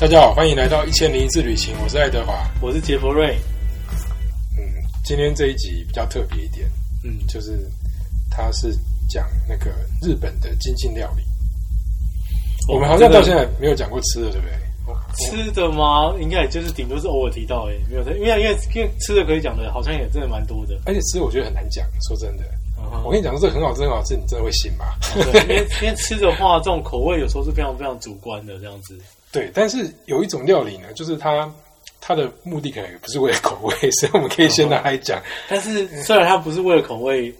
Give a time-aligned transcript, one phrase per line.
[0.00, 2.48] 大家好，欢迎来到一千零一次旅行，我是爱德华。
[2.62, 3.36] 我是杰佛瑞。
[4.56, 4.62] 嗯，
[5.04, 6.70] 今天这一集比较特别一点，
[7.02, 7.68] 嗯，就是
[8.30, 8.72] 他是
[9.08, 11.22] 讲那个日本的精进料理。
[12.72, 14.54] 我们好像到现在没有讲过吃的，对不对？
[15.16, 16.14] 吃的吗？
[16.20, 20.78] 应该也就是顶多是偶尔提到，哎，没有，因为因为因为吃的可以讲的，好像也真的蛮多的。
[20.86, 22.44] 而且吃我觉得很难讲，说真的，
[23.04, 24.94] 我跟你讲，这个很好吃，很好吃，你真的会信吗？
[25.16, 28.96] 因为因为 吃的话，这种口味有时候是非常非常主观的，这样子。
[29.32, 31.50] 对，但是有一种料理呢，就是它
[32.00, 35.22] 它的目的可能也不是为了口味， 所以我们可以先拿来讲。
[35.48, 37.32] 但是虽然它不是为了口味，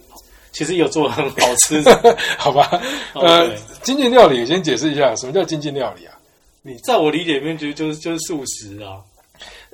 [0.51, 1.81] 其实有做很好吃，
[2.37, 2.69] 好吧？
[3.13, 3.49] 呃，
[3.81, 6.13] 精进料理先解释一下，什么叫精进料理啊？
[6.61, 9.01] 你在我理解里面，觉得就是就是素食啊。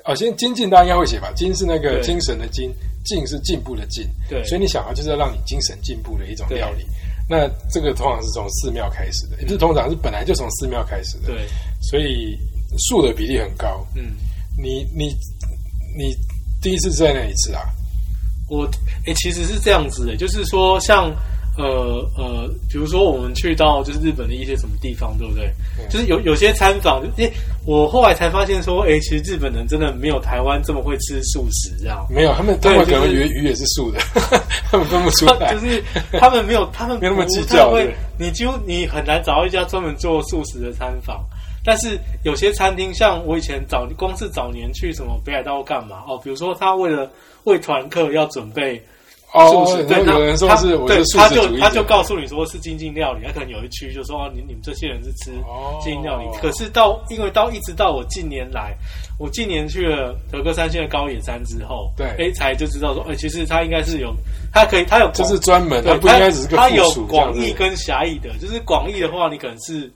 [0.06, 1.32] 哦，先精进，大家应该会写吧？
[1.36, 2.72] 精是那个精神的精，
[3.04, 4.06] 进是进步的进。
[4.30, 6.86] 对，所以你想啊，就是要让你精神进步的一种料理。
[7.28, 11.28] 那这个通常是从寺庙开始的，也不是通常是本来就从寺庙开始的。
[11.28, 11.48] 对，
[11.82, 12.38] 所以
[12.88, 13.86] 树的比例很高。
[13.96, 14.14] 嗯，
[14.58, 15.08] 你你
[15.98, 16.16] 你
[16.62, 17.62] 第一次在那里吃啊？
[18.50, 18.66] 我
[19.06, 21.14] 哎，其实是这样子的，就是说像。
[21.58, 25.50] 呃呃，比如说我们去到就是日本的一些什么地方，对不对？
[25.90, 27.32] 就是有有些餐房，因为，
[27.66, 34.00] 我后来才发现说，哎，其实日本人真的没有台湾这么会吃素食，这样没有，他们他们可能鱼鱼也是素的，
[34.70, 35.82] 他们分不出来， 就是
[36.20, 37.74] 他们没有，他们没那么计较。
[38.18, 41.24] 你几乎你很难找到一家专门做素食的餐房，
[41.64, 47.10] 但是有些餐厅，像我以前早光是早年去什么北海道干嘛哦，比如说他为了
[47.46, 48.84] 为团客要准备。
[49.50, 55.32] 素食，对，有人说是，对，他就他就告诉你说是精进料理，他可能有一区就说哦，你你们这些人是吃
[55.84, 56.26] 精进料理。
[56.42, 58.76] 可是到因为到一直到我近年来，
[59.20, 64.14] 我近年去了德克山县的高野山之后，对，哎，才就知道说，哎，其实他应该是有，
[64.54, 69.92] 他可以，他有就是专门，他不应该只是个他有广义跟狭义的，就是广义的话，你可能是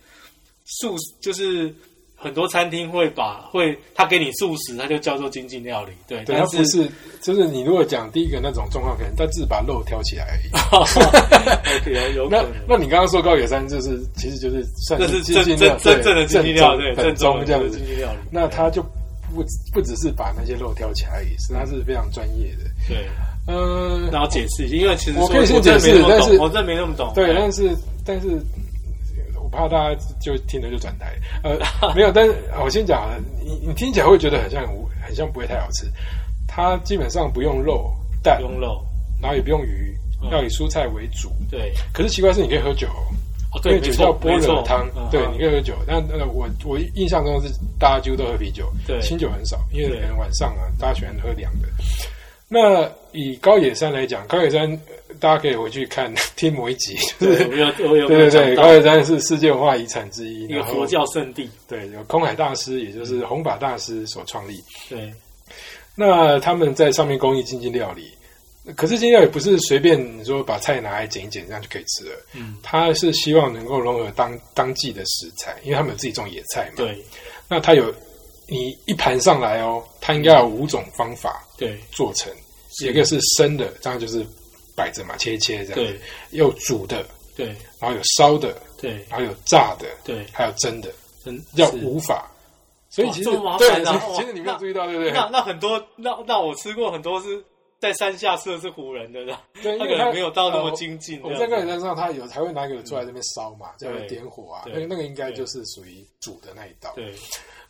[0.65, 1.73] 素，就是。
[2.21, 6.21] 很多餐厅会把会他给你素食，他就叫做精进料理，对。
[6.25, 6.85] 对，他不是，
[7.21, 10.49] 就是你如果讲第一个那种状况，可能他只是把肉挑起来而已。
[11.79, 18.19] OK， 有那那你刚刚说高野山，就是其实就是算是真真真正的精进料理，正宗这样子精进料理。
[18.29, 18.83] 那他就
[19.33, 19.41] 不
[19.71, 22.65] 不只是把那些肉挑起来而已，是他是非常专业的。
[22.87, 23.07] 对，
[23.47, 27.13] 嗯，然后解释一下，因为其实我可以先解释，但是我真没那么懂。
[27.15, 27.73] 对，但是
[28.05, 28.27] 但是。
[29.51, 31.57] 怕大家就听了就转台，呃，
[31.93, 33.09] 没有，但是我先讲，
[33.43, 34.65] 你你听起来会觉得很像
[35.05, 35.85] 很像不会太好吃。
[36.47, 37.93] 它基本上不用肉
[38.23, 38.83] 蛋，不用肉，
[39.21, 39.95] 然后也不用鱼，
[40.31, 41.31] 要以蔬菜为主。
[41.49, 42.87] 对，可是奇怪是你可以喝酒，
[43.53, 45.75] 哦，因为酒叫波热汤，对，你可以喝酒。
[45.85, 51.67] 但那我我印象中是大家几乎都喝啤酒，对，清酒很少，因为可能晚上啊，大家喜欢喝凉的。
[52.47, 54.67] 那以高野山来讲，高野山
[55.19, 57.35] 大家可以回去看 听某一集，对，
[57.75, 61.49] 对对，高野山是世界文化遗产之一，一个佛教圣地。
[61.67, 64.63] 对，有空海大师，也就是弘法大师所创立。
[64.89, 65.13] 对，
[65.95, 68.11] 那他们在上面公益精进料理，
[68.75, 72.15] 可是精进料理不是随便你说把菜拿来剪一剪这样就可以吃了。
[72.33, 76.77] 嗯，他是希望能够融合当当季的食材，因为他们有自己种野菜嘛。
[76.77, 76.97] 对，
[77.47, 77.93] 那他有
[78.47, 82.31] 你一盘上来哦，他应该有五种方法对做成。
[82.85, 84.25] 一个是生的，这样就是
[84.79, 85.75] 摆着嘛，切切这样。
[85.75, 87.47] 对，有煮的，对，
[87.81, 90.89] 然后有烧的，对，然后有炸的，对，还有蒸的，
[91.25, 92.31] 蒸叫五法。
[92.89, 95.11] 所以其实对，其实你没有注意到，对不对？
[95.11, 97.43] 那那很多，那那我吃过很多是
[97.77, 99.19] 在山下吃的是湖人的，
[99.61, 101.21] 对，他可能没有到那么精进。
[101.21, 106.93] 我在高野山上，他有才会拿一个出来这边烧嘛，叫点火啊，那个那个应该就是属于煮的那一道。
[106.95, 107.13] 对，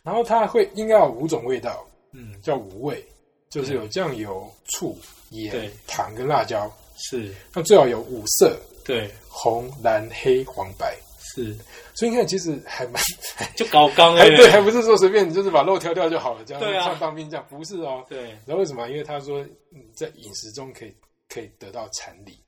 [0.04, 3.04] 然后它会应该有五种味道，嗯，叫五味。
[3.50, 4.96] 就是有酱油、醋、
[5.30, 7.34] 盐、糖跟辣椒，是。
[7.52, 10.96] 那最好有五色，对，红、蓝、黑、黄、白，
[11.34, 11.56] 是。
[11.94, 13.02] 所以你看，其实还蛮
[13.56, 18.04] 就搞刚哎，对，还不是说随便你就是把肉挑掉就好了，这样像当兵这样，不是哦。
[18.08, 18.30] 对。
[18.46, 18.88] 然后为什么？
[18.88, 20.94] 因为他说你在饮食中可以
[21.28, 22.38] 可以得到禅理。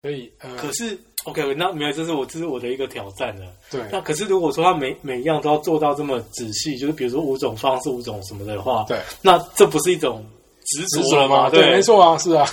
[0.00, 3.52] 所以，呃，可是，OK，那没有，这是我这是我的一个挑战了。
[3.68, 10.24] 对，那可是如果说他每每一样都要做到这么仔细，就是比如说五种方式、五种什么的话，对，那这不是一种
[10.68, 11.50] 执着了吗？
[11.50, 12.46] 对，没错啊，是啊，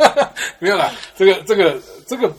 [0.58, 2.32] 没有啦，这个这个这个，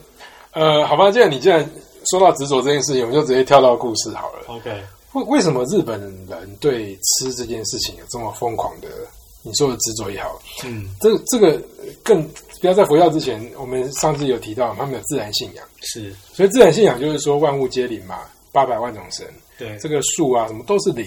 [0.53, 1.67] 呃，好吧，既然你既然
[2.11, 4.43] 说到执着这件事情，我们就直接跳到故事好了。
[4.47, 4.69] OK，
[5.13, 5.99] 为为什么日本
[6.29, 8.87] 人对吃这件事情有这么疯狂的？
[9.47, 11.61] 你说的执着也好，嗯，这这个
[12.03, 12.27] 更
[12.59, 19.23] 不要在佛教之前，我们上次有提到他们的自然信仰是，所以自然信仰就是说万物皆灵嘛，八百万种神，
[19.55, 21.05] 对，这个树啊什么都是灵，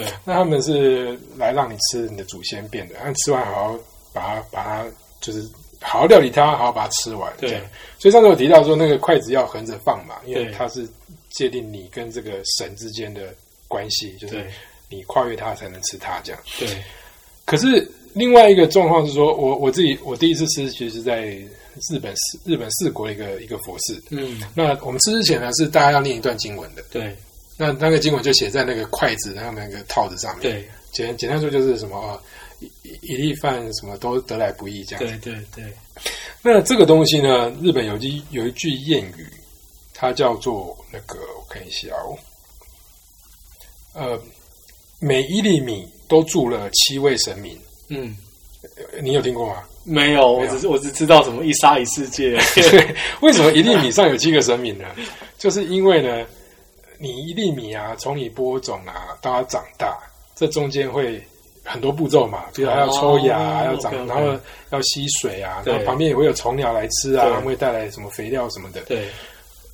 [0.00, 3.78] 对，那他们是来让你吃你的祖先变的，那吃完好好
[4.12, 4.86] 把它把它
[5.20, 5.42] 就是
[5.80, 7.60] 好好料理它，好好把它吃完，对，
[7.98, 10.88] 所以上次有提到说那个筷子要横着放嘛，因为它是
[11.30, 13.34] 界定你跟这个神之间的
[13.66, 14.44] 关系，就是
[14.88, 16.40] 你跨越它才能吃它这样。
[16.58, 16.68] 对，
[17.44, 21.26] 可是另外一个状况是说，我我自己我第一次吃，其实是在
[21.90, 24.02] 日本四日本四国的一个一个佛寺。
[24.10, 26.82] 嗯，那我们吃之前呢，是大家要念一段经文的。
[26.90, 27.16] 对
[27.58, 30.42] 那那个经文就写在那个筷子然后那个套子上面。
[30.50, 32.18] 对简简单说就是什么啊，
[33.02, 35.18] 一粒饭什么都得来不易这样子。
[35.18, 35.72] 对对对，
[36.40, 39.26] 那这个东西呢，日本有句有一句谚语，
[39.92, 42.16] 它叫做那个我看一下哦，
[43.92, 44.20] 呃，
[44.98, 47.56] 每一粒米都住了七位神明，
[47.90, 48.16] 嗯，
[48.92, 49.62] 呃你有听过吗？
[49.84, 54.86] 没有，我只是我只知道什么一沙一世界，对， 为什么一粒米上有七个神明呢？
[55.36, 56.26] 就是因为呢，
[56.98, 59.98] 你一粒米啊，从你播种啊到它长大，
[60.34, 61.22] 这中间会
[61.64, 64.38] 很多步骤嘛，比如还要抽芽，哦还要长然后
[64.70, 65.72] 要吸水啊，对。
[65.72, 69.08] 然后旁边也会有虫鸟来吃啊，会带来什么肥料什么的，对。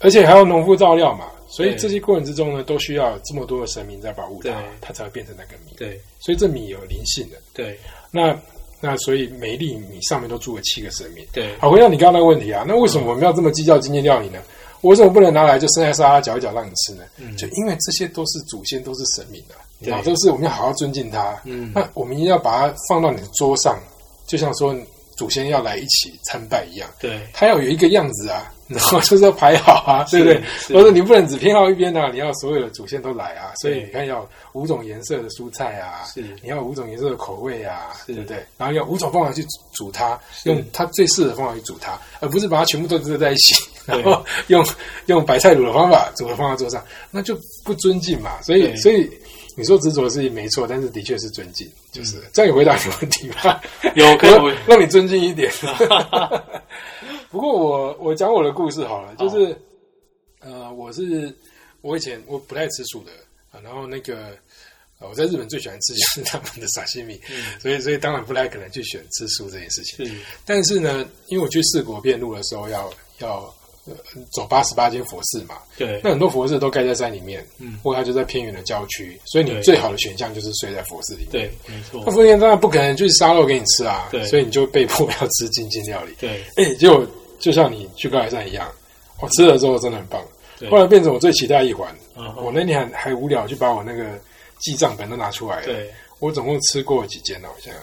[0.00, 5.72] 而且还有农夫照料嘛，所以这些过程之中呢，都需要这么多的神明在保护它，它才会变成那个米。
[5.78, 5.98] 对。
[6.20, 7.36] 所以这米有灵性的。
[7.54, 7.78] 对。
[8.10, 8.38] 那
[8.80, 11.24] 那所以每一粒米上面都住了七个神明。
[11.32, 11.56] 对。
[11.58, 14.42] 好，回到你刚刚那个问题啊，那为什么我们要这么计较经济料理呢？
[14.84, 17.04] 我为什么不能拿来就生菜沙拉搅一搅让你吃呢？
[17.18, 21.40] 嗯就因为这些都是祖先，都是神明的，你知道对这个是我们要好好尊敬他。
[21.44, 23.78] 嗯那我们一定要把它放到你的桌上，
[24.26, 24.76] 就像说
[25.16, 30.42] 祖先要来一起参拜一样，对它要有一个样子啊， 然后就是要排好啊，对不对？
[30.58, 33.52] 是或者你不能只偏好一边啊，你要所有的祖先都来啊。
[33.62, 38.44] 所以你看，要五种颜色的蔬菜啊，是你要五种颜色的口味啊，是对不对？
[38.58, 39.42] 然后要五种方法去
[39.72, 44.64] 煮它，用它最适合的方法去煮它，而不是把它全部都搁在一起，对然后用
[45.06, 48.40] 用白菜卤的方法煮了放在桌上，那就不尊敬嘛。
[48.42, 49.10] 所以，所以
[49.56, 53.60] 你说执着是没错，但是的确是尊敬，就是这样有回答你问题吧？
[53.94, 55.52] 有可以我让你尊敬一点。
[57.30, 59.56] 不过我我讲我的故事好了，就是
[60.40, 61.32] 呃，我是
[61.82, 63.12] 我以前我不太吃素的，
[63.50, 64.36] 啊然后那个
[64.98, 67.20] 呃我在日本最喜欢吃 就是他们的沙西米，
[67.60, 70.06] 所以所以当然不太可能去选吃素这件事情。
[70.06, 70.12] 是
[70.46, 73.36] 但是呢，因为我去四国遍路的时候要要。
[73.36, 73.54] 呃
[74.32, 81.30] 走八十八间佛寺嘛，对那很多佛寺都盖在山里面，嗯或者它就在偏远的郊区，所以你最好的选项就是睡在佛寺里面。
[81.30, 86.14] 对没错那，福建当然不可能去杀肉给你吃啊，对所以你就被迫要吃精进料理。
[86.18, 87.06] 对哎、结果
[87.38, 88.66] 就像你去高野山一样，
[89.20, 90.22] 我吃了之后真的很棒。
[90.58, 91.94] 对后来变成我最期待的一环。
[92.36, 94.04] 我那天还还无聊，就把我那个
[94.60, 95.66] 记账本都拿出来了。
[95.66, 95.90] 对
[96.20, 97.48] 我总共吃过几间呢？
[97.54, 97.80] 我现在，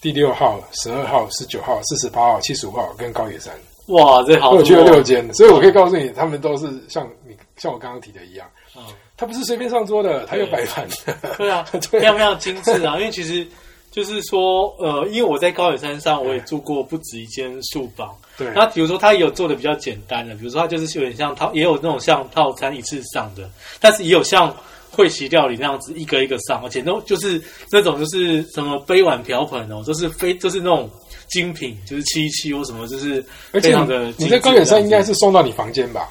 [0.00, 3.54] 第六号、十二号、十九号、四十八号、七十五号跟高野山，
[3.88, 8.46] 哇，这好我去了六间，所以我可以告诉你，他们都是像你像我刚刚提的一样，
[8.76, 8.82] 嗯
[9.16, 11.34] 它不是随便上桌的，他有摆盘的。
[11.36, 12.96] 对啊， 对非常非常精致啊！
[12.98, 13.44] 因为其实
[13.90, 18.14] 就是说，呃，因为我在高野山上，我也住过不止一间宿房。
[18.36, 23.50] 对，那比如说，它也有做的比较简单的，比如说它就是有点像套，也有那种像套餐一次上的，
[23.80, 24.54] 但是也有像
[24.98, 27.40] 会席料理那样子一个一个上，而且都就是
[27.70, 30.90] 那种就是什么杯碗瓢盆哦，都是非就是那种
[31.28, 36.08] 精品，就是七七或什么，就是而且非常的你你在高远山应该是送到你房间吧？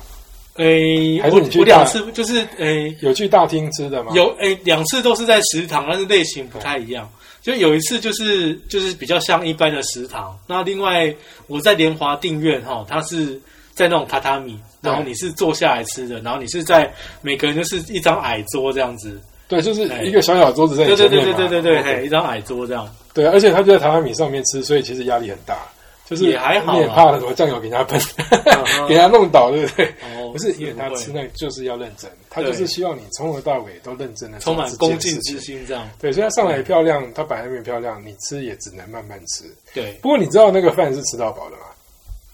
[0.55, 2.95] 诶，还是我你去两次就是诶。
[3.01, 4.13] 有去大厅吃的吗？
[4.15, 7.07] 有诶，两次都是在食堂，但是类型不太一样。
[7.41, 11.13] 就有一次就是就是比较像一般的食堂，那另外
[11.47, 13.39] 我在莲华定院哈，它是
[13.77, 16.91] 在那种榻榻米，然后你是坐下来吃的，然后你是在
[17.21, 21.37] 每个人就是一张矮桌这样子，对，就是一个小小桌子在你对对对前面嘛。
[21.37, 25.59] 对对对对，OK 嘿，一张矮桌这样，对，而且他就在榻榻米上面吃，所以其实压力很大。
[26.09, 29.85] 就是也还好啊你也怕什么酱油给人家喷，哼 给人家弄倒，对不对？
[30.15, 35.37] 哦不是，因为他吃那个就是要认真，他就是希望你从头到尾都认真的充满恭敬之。
[35.41, 39.43] 心这样，对，所以他上来漂亮，他摆在那边漂亮，你吃也只能慢慢吃。
[39.73, 41.63] 对，不过你知道那个饭是吃到饱的吗？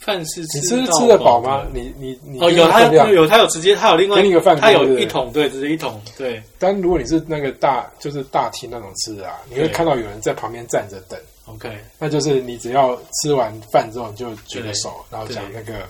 [0.03, 1.65] 饭是你吃吃得饱吗？
[1.73, 3.11] 你你你哦，有他分量。
[3.11, 6.41] 有他有直接，他有另外给你一个饭他有一桶，对，直接一桶，对。
[6.59, 9.69] 但如果你是那个大就是大厅那种吃的啊，你会对。
[9.69, 11.17] 看到有人在旁边站着等。
[11.45, 15.85] ，OK，那就是你只要吃完饭之后，你就举个手，然后讲那个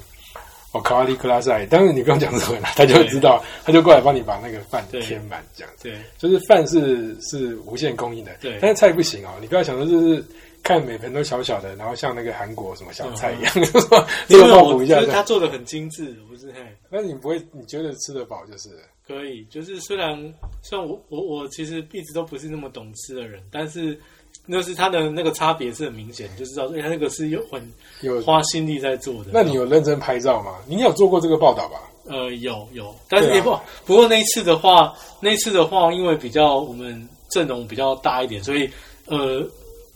[0.71, 5.89] 哦卡瓦利克拉塞，当然你不用讲日文了，他就知道，他就过来帮你把那个饭填满，这样子。
[5.89, 5.97] 对。
[6.17, 8.57] 就是饭是是无限供应的，对。
[8.61, 10.23] 但是菜不行哦，你不要想说就是
[10.63, 16.59] 看每盆都小小的，然后像那个韩国什么小菜一样，就是说这一下他，做的很精致，不是嘿。
[16.89, 18.69] 那你不会，你觉得吃得饱就是
[19.05, 20.17] 可以，就是虽然
[20.61, 23.99] 虽然我我我其实一直都不是那么懂吃的人，但是
[24.45, 27.61] 那是他的那个差别是很明显，就知道他那个是有很
[28.01, 28.21] 有。
[28.21, 29.31] 花心力在做的。
[29.33, 30.55] 那你有认真拍照吗？
[30.65, 31.81] 你有做过这个报道吧？
[32.05, 38.69] 呃有有，但是也不、不过那一次的话，那一次的话，因为比较我们阵容比较大一点，所以
[39.05, 39.41] 呃，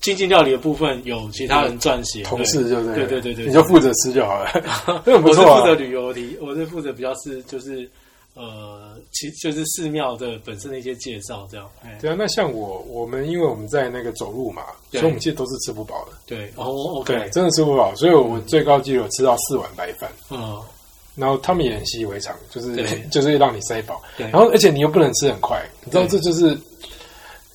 [0.08, 4.50] 精进料理的部分有其他人撰写，同事就对了，对对对对，你就负责吃就好了，
[5.06, 5.42] 我是。
[5.42, 7.90] 负责旅游题，我是负责比较是就是
[8.36, 11.68] 呃，其就是寺庙的本身的一些介绍，这样。
[11.84, 16.18] 哎，对啊，那像我我们因为我们在那个走路嘛，所以我们其实都是吃不饱的。
[16.26, 20.10] 对，哦对，，OK，真的吃不饱，所以我们最高纪录有吃到四碗白饭。
[20.30, 20.62] 嗯，
[21.16, 22.76] 然后他们也很习以为常，就是
[23.12, 26.58] 就是让你塞饱，然后而且你又不能吃很快，你知道这就是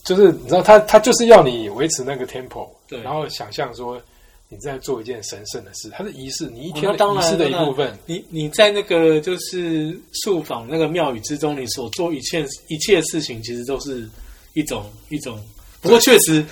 [0.04, 4.00] 就是你知道他他就是要你维持那个 tempo，对然后想象说
[4.48, 7.96] 你在做一件神圣的事，它是仪式，你一哦天仪式的一部分。
[8.04, 14.08] 你你在那个就是宿坊那个庙宇之中，你所做一切一切事情，其实都是
[14.54, 15.42] 一种一种。
[15.80, 16.44] 不过确实，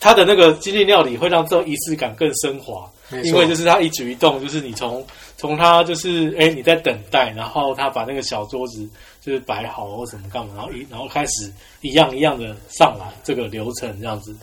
[0.00, 2.90] 它的那个精进料理会让这种仪式感更升华，
[3.24, 8.88] 因为就是他一举一动，就是你从从他就是哎你在等待，然后他把那个小桌子
[9.20, 11.52] 就是摆好或什么干嘛，然后一然后开始
[11.82, 14.34] 一样一样的上来这个流程这样子。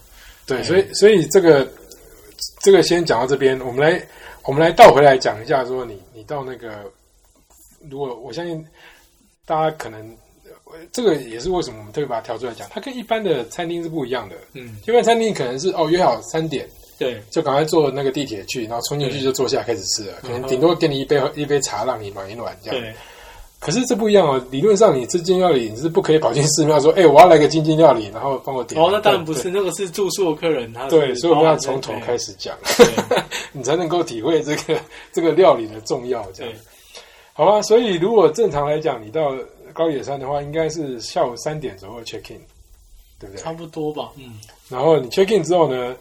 [0.46, 1.68] 对，哎所以所以这个
[2.62, 4.06] 这个先讲到这边，我们来
[4.44, 6.84] 我们来倒回来讲一下，说你你到那个，
[7.90, 8.64] 如果我相信
[9.46, 14.36] 大家可能呃这个也是为什么我们特别把它挑出来讲，它跟一般的餐厅是不一样的。
[14.54, 22.82] 嗯，一般餐厅可能是哦约好三点对就赶快坐那个地铁去，然后冲进去就坐下开始吃了，可能顶多给你一杯一杯茶让你暖一暖这样。
[22.82, 22.94] 对
[23.60, 28.82] 可是这不一样哦，理论上你吃精进料理你是不可以跑进寺庙说，哎、我要来个精进料理，然后帮我点。
[28.82, 32.58] 哦，那当然不是，那个是住宿的客人，他对，所以我们要从头开始讲，
[33.54, 34.78] 你才能够体会这个
[35.14, 36.30] 这个料理的重要。
[36.34, 36.54] 这样，
[37.32, 37.62] 好吧？
[37.62, 39.34] 所以如果正常来讲，你到
[39.72, 42.42] 高野山的话，应该是下午三点左右 check in，
[43.18, 43.38] 对不对？
[43.38, 44.34] 差不多吧，嗯，
[44.68, 45.96] 然后你 check in 之后呢，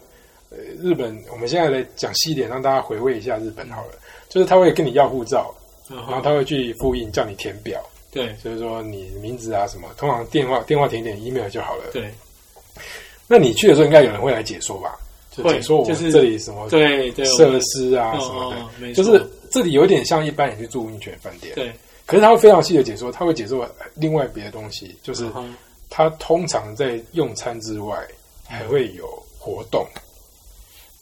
[0.55, 3.93] 呃，日本我们现在来讲细一点，让大家回味一下日本好了。
[4.29, 5.53] 就是他会跟你要护照，
[5.89, 7.79] 然然后他会去复印，叫你填表，
[8.11, 11.83] 对就是说你名字啊什么，通常电话电话填一点 email 就好了。
[11.91, 12.11] 对
[13.27, 14.97] 那你去的时候，应该有人会来解说吧？
[15.31, 18.93] 就会解说我就是们这里什么对设施啊哦什么的。
[18.93, 21.71] 就是这里有点像一般人去住温泉饭店，对，
[22.05, 25.27] 可是他会非常细的解说，他会解说另外别的东西，就是
[25.89, 27.97] 他通常在用餐之外
[28.47, 29.07] 还会有
[29.39, 29.85] 活动。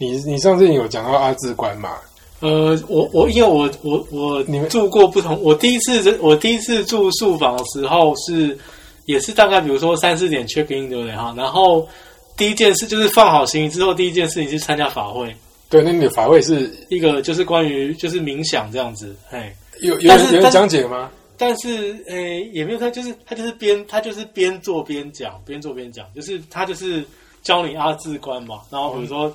[0.02, 1.92] 你你上次有讲到阿字关嘛？
[2.40, 8.58] 呃，我我因为我我我你们住过不同，我第一次我第一次住宿房的时候是
[9.06, 11.32] 也是大概比如说三四点 check in 对不对哈？
[11.38, 11.88] 然后
[12.36, 15.32] 第一件事就是放好行李之后，第一件事情是参加法会，
[15.70, 21.12] 对，那你的法会是一个就是关于就是冥想这样子，哎，有有人有人讲解吗？
[21.38, 27.06] 但是诶也没有他就是他就是边他就是边做边讲，边做边讲，就是他就是
[27.44, 29.32] 教你阿字观嘛，然后比如说。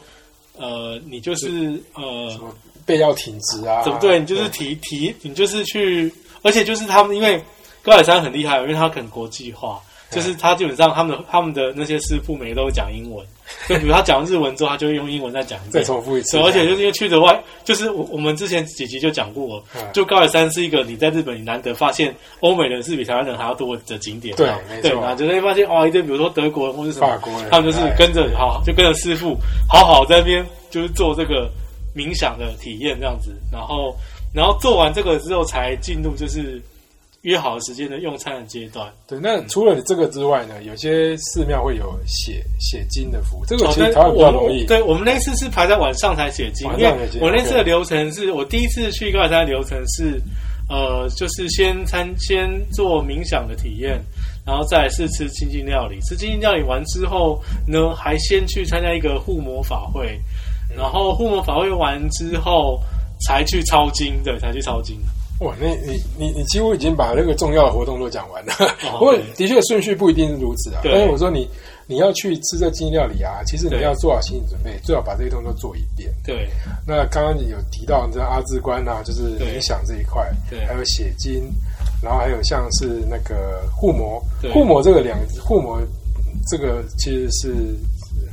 [0.57, 2.41] 呃，你就是呃，
[2.85, 3.83] 背要挺直啊？
[3.83, 4.19] 怎么对？
[4.19, 7.43] 你就是提提，你就是去，而且就是他们，因为
[7.83, 9.81] 高海山很厉害，因为他很国际化，
[10.17, 13.25] 就是他基本上他们的他们的那些师傅每个都会讲英文，
[13.69, 15.83] 就比如他讲日文之后，他就会用英文再讲一再。
[15.85, 16.39] 重复一次？
[16.39, 19.83] 而且就是因为去的外，就是我我们之前几集就讲过，嗯。
[19.93, 24.89] 就高野山是一个你在日本你难得发现欧美人是比台湾人还要多的景点，对啊没错。
[24.89, 27.51] 对，然后就会发现哇，一堆比如说德国人或者什么法国人。
[27.51, 29.37] 他们就是哎跟着好就跟着师傅
[29.69, 31.51] 好好在那边就是做这个
[31.95, 33.95] 冥想的体验这样子，然后
[34.35, 36.61] 然后做完这个之后才进入就是
[37.27, 38.89] 约好的时间的用餐的阶段。
[39.05, 44.65] 对，那除了这个之外呢，有些寺庙会有写写经的服务，这个其实台湾比较容易。
[44.65, 50.23] 对我们那次是排在晚上才写经，因为我那次的流程是我第一次去高海山的流程是，
[50.71, 54.01] 呃，就是先参先做冥想的体验，
[54.47, 55.99] 然后再来是吃清净料理。
[56.03, 60.17] 吃清净料理完之后呢，还先去参加一个护魔法会，
[60.77, 62.81] 然后护魔法会完之后
[63.27, 64.97] 才去抄经，对，才去抄经。
[65.41, 68.53] 哇，那你你你几乎已经把那个重要的活动都讲完了。
[68.93, 70.81] 哦不过的确顺序不一定是如此啊。
[70.83, 71.47] 对但是我说你
[71.87, 76.11] 你要去吃这精英料理啊，其实你要做好心理准备，最好把这些动作做一遍。
[76.25, 76.49] 对
[76.87, 81.53] 那刚刚你有提到你这阿字观啊，就是对冥想这一块，对还有写经，
[82.03, 85.81] 然后还有像是那个护摩，护摩这个两个护摩
[86.49, 87.77] 这个其实是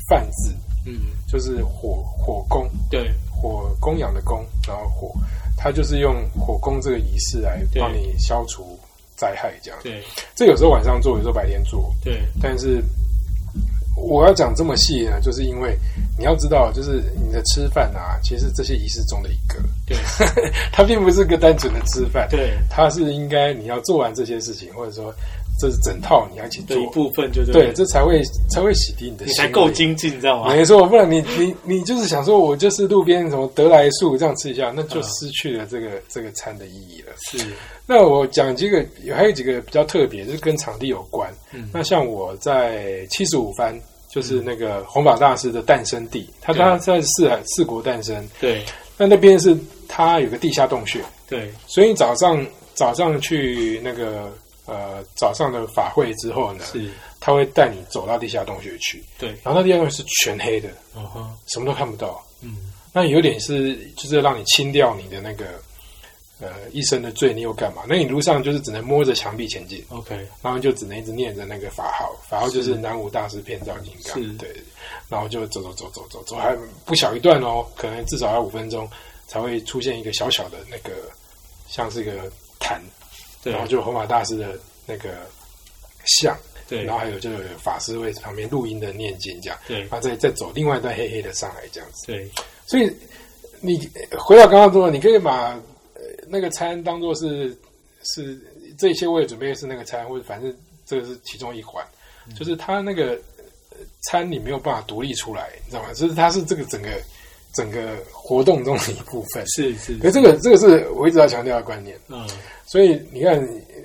[0.07, 0.53] 泛字，
[0.85, 2.67] 嗯，就是火火供。
[2.89, 5.13] 对火供养的供，然后火，
[5.63, 7.81] 它就是用火攻这个仪式来对。
[7.81, 8.77] 帮你消除
[9.15, 9.79] 灾害，这样。
[9.81, 10.03] 对。
[10.35, 12.21] 这有时候晚上做，有时候白天做，对。
[12.41, 12.83] 但是
[13.95, 15.77] 我要讲这么细呢，就是因为
[16.19, 19.97] 你要知道，就是你的吃饭啊，其实是这些仪式中的一个，对。
[20.73, 22.57] 它并不是个单纯的吃饭，对。
[22.69, 25.15] 它是应该你要做完这些事情，或者说
[25.59, 26.77] 这是整套你要一起做。
[26.77, 30.53] 一，部分，就对，这才会才会洗涤你的你心灵，才够精进，知道吗？
[30.53, 37.13] 没错，不然你你你就是想说，我就是路边什么得来树这样吃一下，那就失去了这个、这个餐的意义了。
[37.17, 37.37] 是，
[37.85, 41.31] 那我讲几个，还有几个比较特别，就是跟场地有关。
[41.51, 41.69] 嗯。
[41.73, 43.73] 那像我在七十五番，
[44.09, 46.59] 就是那个弘法大师的诞生地，他对。
[46.59, 48.63] 他在四海四国诞生，对。
[48.97, 49.57] 那那边是
[49.87, 51.51] 他有个地下洞穴，对。
[51.67, 54.31] 所以早上早上去那个
[54.65, 56.89] 呃早上的法会之后呢，是，
[57.19, 62.23] 他会带你走到地下洞穴去，对，然后那地下洞穴是全黑的，嗯哼，什么都看不到。
[62.41, 65.45] 嗯，那有点是就是让你清掉你的那个
[66.39, 67.83] 呃一生的罪你又干嘛？
[67.87, 74.53] 那你路上就是只能摸着墙壁前进，OK，然后就只能一直念着那个法号，法号就是南无大师遍照金刚，对，
[75.09, 76.55] 然后就走走走走走走，还
[76.85, 78.89] 不小一段哦，可能至少要五分钟
[79.27, 80.91] 才会出现一个小小的那个
[81.67, 82.29] 像是一个
[82.59, 83.02] 坛，对
[83.43, 85.09] 然后就有弘法大师的那个
[86.05, 86.83] 像，对。
[86.83, 89.81] 然后还有就有法师会旁边录音的念经这样，对。
[89.81, 92.07] 然后再再走另外一段黑黑的上来这样子。
[92.07, 92.29] 对，
[92.65, 92.91] 所以
[93.61, 95.51] 你回到刚刚说，你可以把
[95.95, 97.57] 呃那个餐当做是
[98.03, 98.39] 是
[98.77, 101.85] 这些我也准备的是那个餐，或者反正这个是其中一环，
[102.37, 103.11] 就是他那个
[103.71, 103.77] 呃
[104.09, 105.93] 餐你没有办法独立出来，你知道吗？
[105.93, 106.89] 就是它是这个整个
[107.53, 109.45] 整个活动中的一部分。
[109.47, 112.27] 是是，可是这个这个是我一直要强调的观念，嗯，
[112.65, 113.81] 所以你看，呃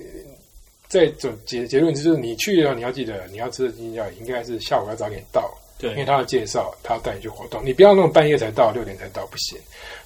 [0.89, 9.59] 在总结结论就是你去了，你要记得你要吃的金教应该是下午要早点到，对因为，他要介绍，他要带你去活动，你不要那种半夜才到，六点才到，不行，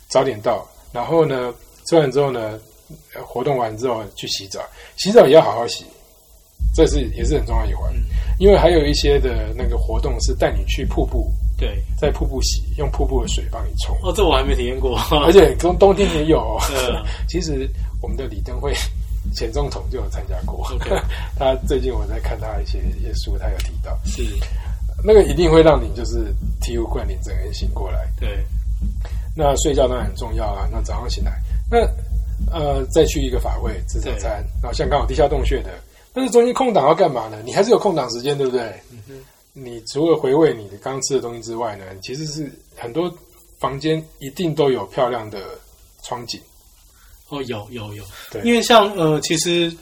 [0.09, 0.69] 早点到。
[0.93, 1.55] 然后呢，
[1.87, 2.61] 吃完之后呢，
[3.15, 4.61] 呃活动完之后去洗澡，
[4.97, 5.85] 洗澡也要好好洗，
[6.75, 7.93] 这是也是很重要一环。
[7.95, 8.03] 嗯
[8.39, 16.59] 因为还有一些的那个活动是带你去瀑布，对，在瀑布洗，用瀑布的水帮你冲，哦，这我还没体验过， 而且冬冬天也有、
[17.29, 17.69] 其实
[18.01, 18.73] 我们的李登辉
[19.35, 20.67] 前总统就有参加过。
[21.39, 23.97] 他最近我在看他一些一些书，他有提到。
[24.05, 24.25] 是，
[25.05, 28.09] 那个一定会让你就是醍醐灌顶，整个人醒过来。
[28.19, 28.45] 对，
[29.37, 30.69] 那睡觉当然很重要啊。
[30.73, 31.41] 那早上醒来，
[31.71, 31.79] 那
[32.51, 35.71] 呃再去一个法会吃早餐，然后像刚好地下洞穴的，
[36.13, 37.37] 但是中间空档要干嘛呢？
[37.45, 38.63] 你还是有空档时间，对不对？
[38.91, 38.99] 嗯
[39.55, 43.13] 你除了回味你的刚吃的东西之外呢，其实是很多
[43.59, 45.39] 房间一定都有漂亮的
[46.03, 46.41] 窗景。
[47.29, 49.75] 哦，有有有对，因为像呃，其实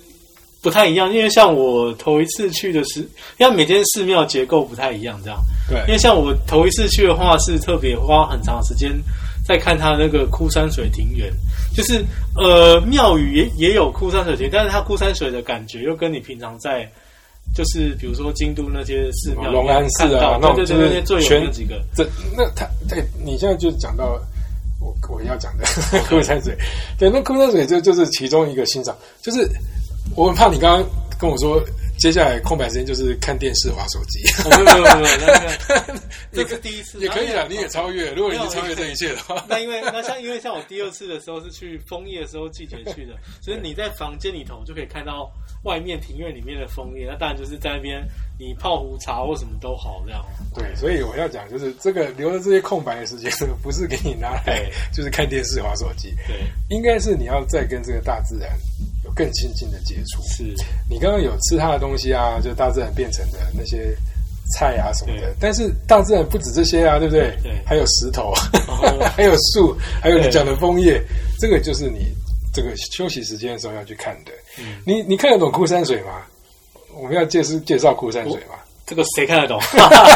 [0.63, 3.01] 不太一样，因为像我头一次去的是，
[3.39, 5.41] 因为每间寺庙结构不太一样，这样。
[5.69, 8.93] 对因为像我头一次去的话，是特别花很长时间
[9.45, 11.33] 在看它那个枯山水庭园，
[11.75, 12.05] 就是
[12.37, 16.91] 呃庙宇也也有枯山水庭，但是它枯山水的感觉又跟你平常在
[17.55, 24.21] 就是比如说京都那些寺庙龙安寺啊那种对对对，那些最有全名的几个，这那他对你现在就讲到
[24.81, 25.65] 我我要讲的
[26.09, 26.57] 枯山水，
[26.99, 29.49] 对，那枯山水就就是其中一个欣赏，就是
[30.15, 31.61] 我很怕你刚刚跟我说，
[32.01, 36.01] 接下来空白时间就是看电视、划手机，哦没有没有没有，那个
[36.33, 45.31] 这是第一次，也可以啦，然后你也超越，如果你是超越这一切的话，那因为那像因为像我第二次的时候是去枫叶的时候季节去的， 所以你在房间里头就可以看到
[45.65, 48.03] 外面庭院里面的枫叶，那当然就是在那边
[48.39, 50.25] 你泡壶茶或什么都好这样。
[50.55, 53.31] 对，所以我要讲就是这个留的这些空白的时间，
[53.63, 56.37] 不是给你拿来就是看电视、划手机，对，
[56.71, 58.51] 应该是你要再跟这个大自然
[59.11, 60.23] 有更亲近的接触。
[60.23, 60.55] 是，
[60.89, 63.95] 你刚刚有吃它的东西啊，就大自然变成的那些
[64.57, 65.35] 菜啊什么的。
[65.41, 67.37] 但是大自然不止这些啊，对不对？
[67.43, 68.33] 对还有石头，
[68.69, 71.03] 哦 还有树，还有你讲的枫叶，
[71.39, 72.13] 这个就是你
[72.53, 74.33] 这个休息时间的时候要去看的。
[74.59, 76.23] 嗯你你看得懂枯山水吗？
[76.95, 79.61] 我们要介绍介绍枯山水吗，这个谁看得懂？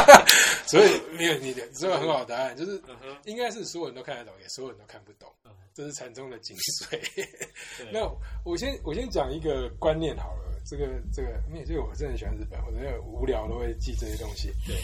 [0.66, 2.80] 所以没有你的这个很好的答案，就是
[3.26, 5.43] 应该是所有人都看得懂，也所有人都看不懂嗯。
[5.74, 6.90] 这是禅宗的精髓。
[7.78, 8.08] 对 那
[8.44, 14.52] 我先我先讲一个观念好了，这个这个，因为这个我真的很喜欢日本，我真的无聊都会记这些东西。
[14.66, 14.76] 对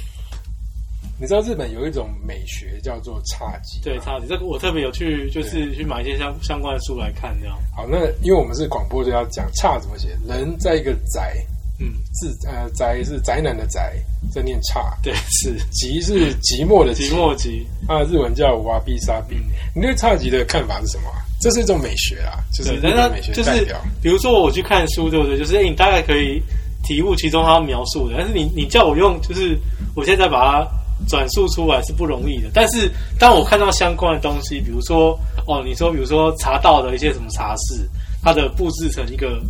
[1.18, 7.58] 你知道日本有一种美学叫做侘寂，对，差寂这个我特别有去，就是去买一些相相关的书来看这样。
[7.74, 11.36] 好，那因为我们是广播，就要讲侘怎么写，人在一个宅
[11.82, 13.94] 嗯，字，呃，宅是宅男的宅，
[14.34, 17.66] 这念差，对，是寂是寂寞的寂寞集。
[17.88, 19.36] 啊，日文叫瓦比沙比。
[19.74, 21.24] 你对侘寂的看法是什么啊？
[21.40, 23.80] 这是一种美学啊，就是对，日本美学是就是代表。
[24.02, 25.38] 比如说我去看书，对不对？
[25.38, 26.42] 就是、诶你大概可以
[26.84, 29.58] 体悟其中他描述的，但是你你叫我用，就是
[29.96, 30.68] 我现在把它
[31.08, 32.50] 转述出来是不容易的。
[32.52, 37.88] 但是当我看到相关的东西，比如说哦，你说比如说茶道的一些什么茶室，
[38.22, 39.40] 它的布置成一个。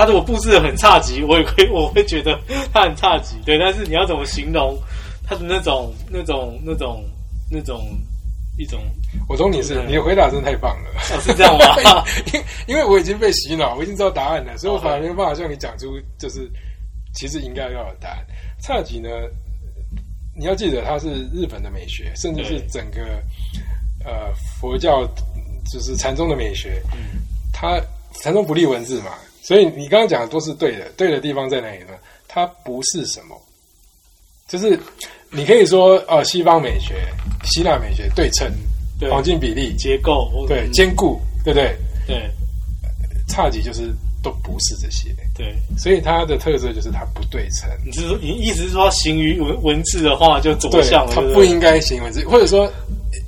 [0.00, 2.38] 它如果布置的很差级，我也会 我会觉得
[2.72, 3.58] 他很差级，对。
[3.58, 4.74] 但是你要怎么形容
[5.28, 7.04] 他的那种那种那种
[7.50, 7.86] 那种
[8.56, 8.80] 一种
[9.28, 10.90] 我懂你是对你的回答真的太棒了。
[11.14, 12.02] 哦是这样吗？
[12.32, 16.50] 因因为我已经被洗脑，我已经知道答案了，所以我哦反而没有办法向你讲出就是
[17.14, 18.24] 其实应该要有答案。
[18.62, 19.08] 差级呢，
[20.34, 23.22] 你要记得它是日本的美学，甚至是整个
[24.04, 25.06] 呃佛教
[25.70, 26.82] 就是禅宗的美学。
[26.92, 27.20] 嗯，
[27.52, 27.78] 它
[28.22, 30.90] 禅宗不立文字嘛，所以你刚刚讲的都是对的。
[30.96, 31.94] 对的地方在哪里呢？
[32.28, 33.36] 它不是什么，
[34.48, 34.78] 就是
[35.30, 36.94] 你可以说哦，西方美学、
[37.44, 38.48] 希腊美学对称、
[39.00, 41.76] 对，黄金比例，结构，对嗯坚固，对不对？
[42.06, 42.30] 对
[43.28, 47.68] 差级就是都不是这些，对，所以它的特色就是它不对称。
[47.84, 52.70] 你是说你意思是说行于文文字的话就走，向了，它不应该行文字，或者说，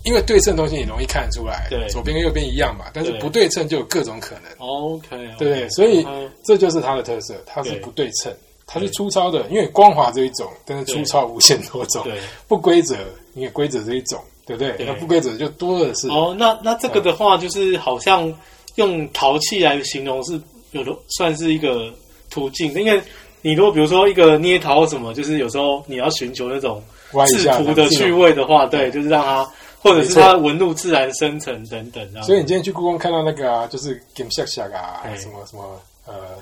[0.04, 5.68] 因为对称的东西你容易看得出来，对左边跟右边一样嘛，但是不对称就有各种可能，OK，对不对？
[5.68, 8.32] 所以嗯这就是它的特色，它是不对称，
[8.66, 12.18] 它是粗糙的，因为光滑这一种，但是粗糙无限多种，对。
[12.48, 12.96] 不规则，
[13.34, 14.74] 因为规则这一种，对不对？
[14.84, 18.32] 那不规则就多的是，哦，那那这个的话，就是好像
[18.76, 20.40] 用陶器来形容是
[20.72, 21.92] 有的，算是一个
[22.28, 22.72] 途径。
[22.74, 23.00] 因为
[23.40, 26.82] 你如果比如说一个捏陶什么，就是有时候你要寻求那种
[27.28, 29.48] 制图的趣味的话，对，就是让它
[29.82, 32.22] 或者是它纹路自然生成等等。
[32.22, 36.36] 所以你今天去故宫看到那个啊，就是 Game 下下啊，哎什么什么呃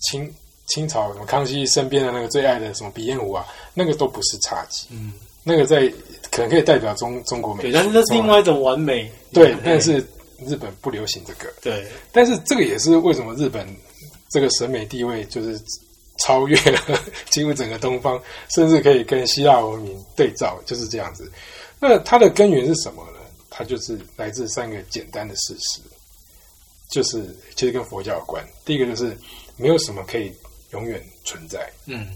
[0.00, 0.32] 清
[0.66, 5.90] 清朝什么康熙身边的那个最爱的什么鼻烟壶啊，那个都不是侘寂，嗯，那个在
[6.30, 9.10] 可能可以代表中中国美对，但是那是另外一种完美。
[9.32, 9.98] 对嗯，但是
[10.46, 11.86] 日本不流行这个，对。
[12.12, 13.66] 但是这个也是为什么日本
[14.30, 15.60] 这个审美地位就是
[16.18, 16.80] 超越了
[17.30, 21.30] 几乎整个东方，甚至可以跟希腊文明对照，就是这样子。
[21.86, 23.18] 那它的根源是什么呢？
[23.50, 25.80] 它就是来自三个简单的事实，
[26.90, 28.44] 就是其实跟佛教有关。
[28.64, 29.16] 第一个就是
[29.56, 30.32] 没有什么可以
[30.72, 32.08] 永远存在，嗯，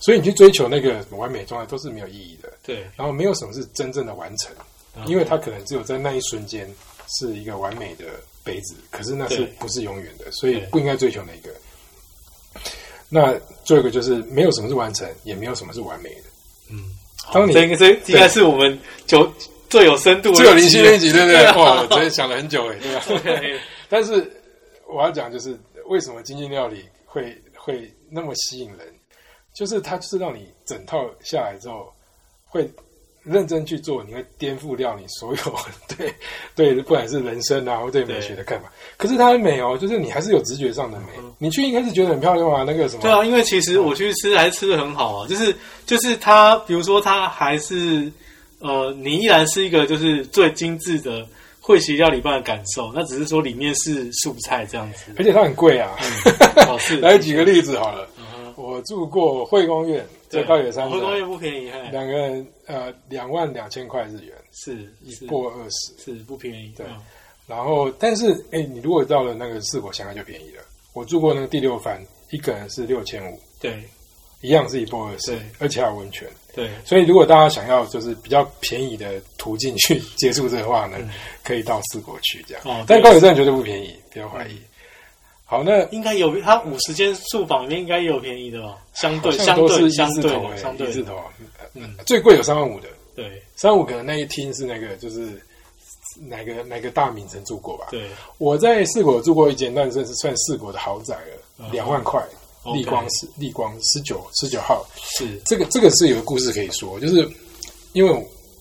[0.00, 2.52] 所以你去追求那个完美状态都是没有意义的。
[2.62, 4.54] 对，然后没有什么是真正的完成，
[4.96, 6.72] 嗯因为它可能只有在那一瞬间
[7.18, 8.04] 是一个完美的
[8.42, 11.54] 杯子，可是那是不是永远的，所以不应该追求那个。
[13.10, 16.22] 那最后一个就是没有什么是完成，也没有什么是完美的。
[16.70, 16.96] 嗯，
[17.32, 19.32] 当你这应该这应该是我们九
[19.68, 21.44] 最有深度的最有灵性那一集，对不对？
[21.60, 23.22] 哇，我昨天想了很久哎，对吧？
[23.24, 24.30] 对但是
[24.86, 28.80] 我要讲就是为什么精进料理会会那么吸引人，
[29.54, 31.92] 就是它就是让你整套下来之后
[32.44, 32.68] 会
[33.24, 35.56] 认真去做，你会颠覆掉你所有
[35.96, 36.14] 对
[36.54, 38.70] 对，不管是人生啊或对美学的看法。
[38.96, 41.06] 可是它很美哦，就是你还是有直觉上的美。
[41.38, 45.54] 你去应该是觉得很漂亮啊，那个什么对啊，因为其实我去吃还是吃的很好啊，就是
[45.86, 48.12] 就是它，比如说它还是
[48.60, 51.26] 呃，你依然是一个就是最精致的
[51.60, 55.12] 会席料理般的感受，那只是说里面是素菜这样子。
[55.16, 55.96] 而且它很贵啊。
[56.68, 66.02] 哦，是 来举个例子好了，嗯我住过惠公院，在对高野山惠公的，园不便宜，嘿，两个人呃两万两千块日元，是一波二十。
[66.02, 66.84] 是不便宜，对。
[66.86, 67.00] 嗯。
[67.46, 70.62] 然后，但是，哎，你如果到了那个四国香港就便宜了。
[70.94, 73.82] 我住过那个第六番，一个人是六千五，对。
[74.40, 76.28] 一样是一波二十，而且还有温泉。
[76.54, 76.70] 对。
[76.84, 81.10] 所以，如果大家想要就是比较便宜的途径去接触这个话呢，嗯。
[81.42, 82.62] 可以到四国去这样。
[82.64, 82.96] 哦对。
[82.96, 84.58] 但高铁站绝对不便宜，不要怀疑。
[85.46, 88.78] 好，那应该有它五十间住房里面应该也有便宜的吧？
[88.94, 91.02] 相对相对相对相对。
[91.02, 91.20] 头，
[91.74, 91.94] 嗯。
[92.06, 93.42] 最贵有三万五的，对。
[93.54, 95.40] 三万五可能那一厅是那个就是
[96.26, 97.88] 哪个哪个大名城住过吧？
[97.90, 98.08] 对。
[98.38, 102.24] 我在四国住过一间，但是是算四国的豪宅了，嗯两万块
[102.72, 105.38] 丽光十丽光十九十九号，是。
[105.44, 107.16] 这个这个是有个故事可以说，就是
[107.92, 108.10] 因为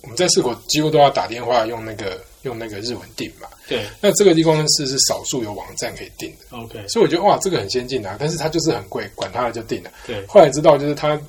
[0.02, 3.86] 我们在四国几乎都要打电话用那个用那个日文订嘛，对。
[4.00, 6.88] 那这个地方是是少数有网站可以订的，OK。
[6.88, 9.92] 所以我觉得哇，这个很先进啊，但是它就是很贵，管它的就订了。
[10.08, 10.26] 对。
[10.28, 11.20] 后来知道就是它。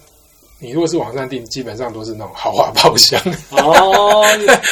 [0.61, 4.25] 你如果是网上订，基本上都是那种豪华包厢，哦，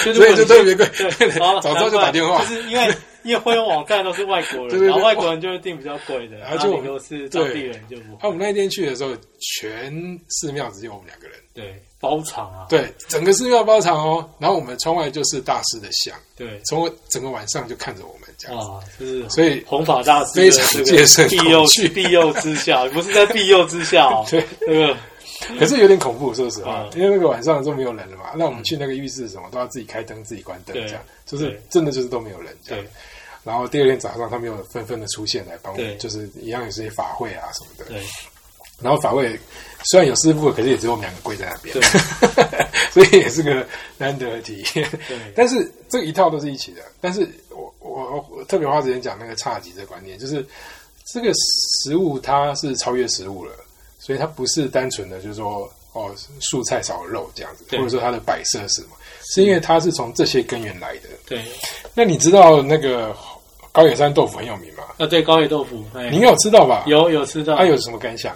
[0.05, 0.87] 就是 所以就特别贵。
[1.61, 2.40] 早知道就打电话。
[2.40, 9.92] 就是因为因为会用网站都是外国人， 然后外国人就会订比较贵的，然然后就后你都是当地人就不啊，我们那一天去的时候，全
[10.28, 14.28] 寺庙只有我们两个人，对包场啊，对，整个寺庙包场哦。
[14.40, 18.68] 然后我们窗外就是大师的像，对从整个晚上就看着我们这样子。
[18.68, 24.96] 啊，就是所以弘法大师非常这个戒慎庇佑庇佑之下，不是在庇佑之下哦， 对，那个
[25.60, 28.32] 可是有点恐怖，说实话，嗯因为那个晚上都没有人了嘛。
[28.34, 32.90] 那我们去那个浴室什么都要自己开灯、自己关灯，对这样就是真的就是都没有人这样对。
[33.44, 37.84] 然后第二天早上，他们又纷纷的出现来帮我就是一样有这些法会啊什么的。
[37.86, 38.02] 对
[38.83, 39.38] 然后法会
[39.85, 41.83] 虽然有师傅，可是也只有我们两个跪在那边对，
[42.92, 43.66] 所以也是个
[43.99, 44.88] 难得的体验。
[45.09, 46.83] 对但是这一套都是一起的。
[47.01, 50.45] 但是我我我特别花时间讲那个差级的观念，就是
[51.12, 53.53] 这个食物它是超越食物了，
[53.99, 58.97] 所以它不是单纯的就是说哦素菜少了肉这样子，或者说它的摆设是什么，
[59.35, 61.09] 是因为它是从这些根源来的。
[61.27, 61.45] 对
[61.95, 63.14] 那你知道那个
[63.73, 64.85] 高野山豆腐很有名吗？
[64.99, 68.33] 啊，对高野豆腐，哎你应该有吃到吧？，有有吃到，它有什么感想？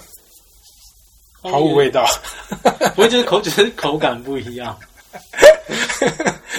[1.51, 2.07] 毫无味道。
[2.95, 4.77] 不会就是口只是口感不一样。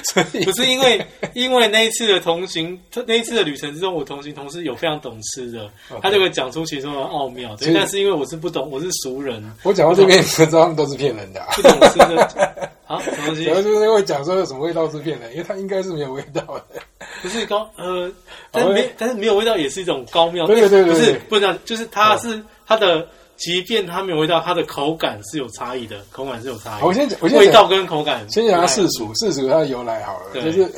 [0.04, 5.70] 所以不是因为因为那一次的同行，那一次的旅程之中，我同行同事有非常懂吃的
[6.02, 7.56] 他就会讲出其中的奥妙。
[7.56, 11.48] 对，但是因为我是不懂，我是熟人，我讲到这边，你就知道他们都是骗人的、啊。
[11.56, 12.72] 不懂吃的。
[12.86, 13.50] 好，什么东西主？
[13.52, 16.82] 要就是因为讲说有什么味道是骗人，因为它应该是没有味道的。
[17.22, 18.12] 不是高呃，
[18.52, 20.48] 但是没但是没有味道也是一种高妙。
[20.48, 28.28] 对对对对不是不是这样，就是它是它的，即便它没有味道，它的口感是有差异的，口感是有差异我先讲，我先讲味道跟口感。
[28.30, 30.72] 先讲它世俗，世俗它的由来好了，就是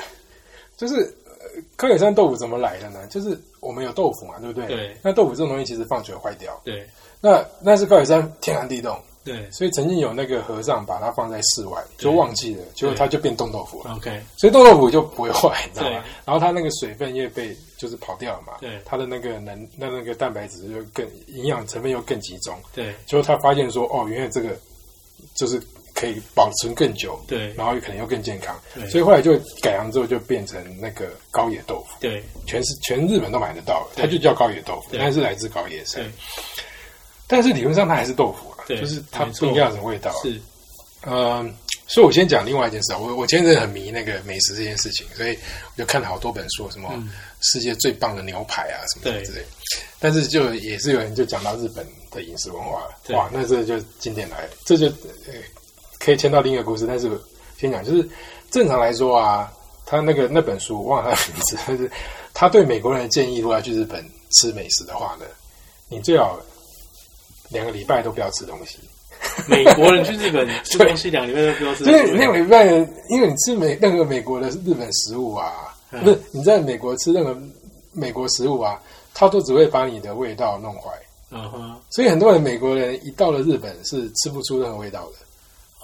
[0.78, 0.96] 就是
[1.26, 3.00] 呃高野山豆腐怎么来的呢？
[3.10, 4.68] 就是我们有豆腐嘛，对不对？
[4.68, 4.98] 对。
[5.02, 6.88] 那豆腐这种东西其实放久了坏掉，对
[7.22, 9.50] 那那是高野山天寒地冻，对。
[9.52, 13.96] 所以曾经有那个和尚把它放在室外，就忘记了，结果它就变冻豆腐了。
[13.96, 15.98] ，OK，所以冻豆腐就不会坏，你知道对。
[15.98, 16.04] 吗？
[16.26, 18.80] 然后它那个水分因为被就是跑掉了嘛，对。
[18.86, 22.94] 它的那个能那那个蛋白质就更营养成分又更集中，对。
[23.06, 24.58] 结果他发现说，哦，原来这个
[25.36, 25.62] 就是
[25.94, 27.54] 可以保存更久，对。
[27.54, 28.58] 然后可能又更健康。
[28.74, 32.24] 对，所以后来就改良之后就变成那个高野豆腐，对。
[32.46, 34.06] 全是全日本都买得到，对。
[34.06, 35.00] 它就叫高野豆腐，对。
[35.00, 36.04] 但是来自高野山，
[37.28, 40.42] 但是理论上它还是豆腐啊，对就是它不应该有什么味道啊，是，
[41.06, 41.54] 嗯，
[41.88, 45.38] 所以我先讲另外一件事啊，我我前阵子很迷那个美食这件事情，所以
[45.76, 47.10] 我就看了好多本书，什么嗯。
[47.42, 49.24] 世界最棒的牛排啊什么对。
[49.24, 49.42] 之类。
[49.98, 55.34] 但是就也是有人就讲到日本的饮食文化了，哇，那这就经典来了，这就呃
[56.00, 56.86] 可以牵到另一个故事。
[56.86, 57.10] 但是
[57.58, 58.06] 先讲，就是
[58.52, 59.50] 正常来说啊，
[59.86, 61.90] 他那个那本书我忘了他的名字，但是
[62.34, 65.26] 他对美国人的建议，如果要去日本吃美食的话呢，
[65.88, 66.38] 你最好
[67.52, 68.80] 两个礼拜都不要吃东西。
[69.48, 72.66] 美国人去日本吃东西两个礼拜都不要吃，就是那个礼拜，
[73.10, 77.38] 因为你吃美任何美国的日本食物啊，嗯不是你在美国吃任何
[77.92, 78.82] 美国食物啊，
[79.14, 80.92] 它都只会把你的味道弄坏。
[81.32, 85.18] 嗯哼所以很多人美国人一到了日本是吃不出任何味道的。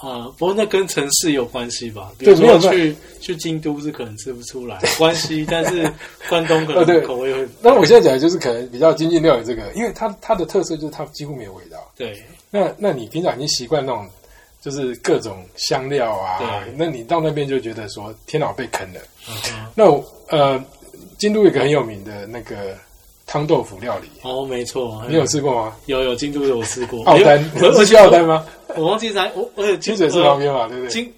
[0.06, 2.12] 啊，不过那跟城市有关系吧？
[2.18, 5.92] 比对如没有去去京都是可能吃不出来关系， 但是
[6.30, 11.78] 关东可能口味会那我现在讲的就是可能比较精进料理这个，因为它它的特色就是它几乎没有味道。
[11.98, 14.08] 对那那你平常已经习惯那种
[14.62, 19.00] 就是各种香料啊对，那你到那边就觉得说天哪，被坑了。
[19.28, 19.36] 嗯
[19.74, 20.64] 那我呃，
[21.18, 22.78] 京都有一个很有名的那个
[23.26, 25.76] 汤豆腐料理，哦，没错，你有吃过吗？
[25.88, 27.44] 有有京都的我吃过， 奥丹，
[27.76, 28.46] 是去奥丹吗？
[28.76, 30.90] 我忘记在我我有清水寺旁边嘛，对不对？
[30.92, 31.14] 京，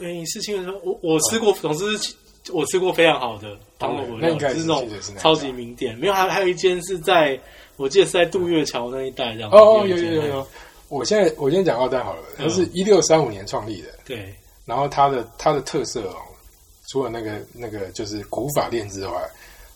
[0.00, 2.14] 诶，是清水寺，我我吃过，总之是
[2.52, 5.96] 我吃过非常好的汤豆腐料理，那应该就是是那种超级名店。
[5.98, 7.38] 没有，还还有一间是在，
[7.76, 9.50] 我记得是在渡月桥那一带这样。
[9.50, 10.46] 哦，有一间有有有。
[10.88, 14.34] 我现在我先讲奥丹好了，它嗯是一六三五年创立的，对
[14.66, 16.16] 然后它的它的特色哦，
[16.88, 19.12] 除了那个那个就是古法店之外，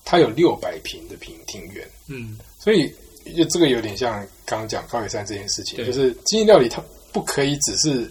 [0.05, 2.93] 它有六百平的平庭园，嗯，所以
[3.37, 8.11] 就这个有点像刚刚讲高野山这件事情，就是精英料理它不可以只是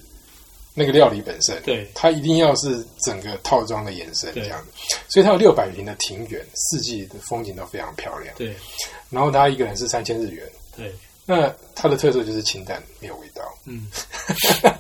[0.74, 1.88] 那个料理本身，对。
[1.94, 4.44] 它一定要是整个套装的延伸对。
[4.44, 4.66] 这样，
[5.08, 8.34] 所以它有六百平的庭园，四季的风景都非常漂亮。
[8.38, 8.56] 对。
[9.12, 10.44] 然后它一个人是三千日元，
[10.76, 10.92] 对，
[11.28, 13.44] 那它的特色就是清淡，没有味道。
[13.66, 13.88] 嗯，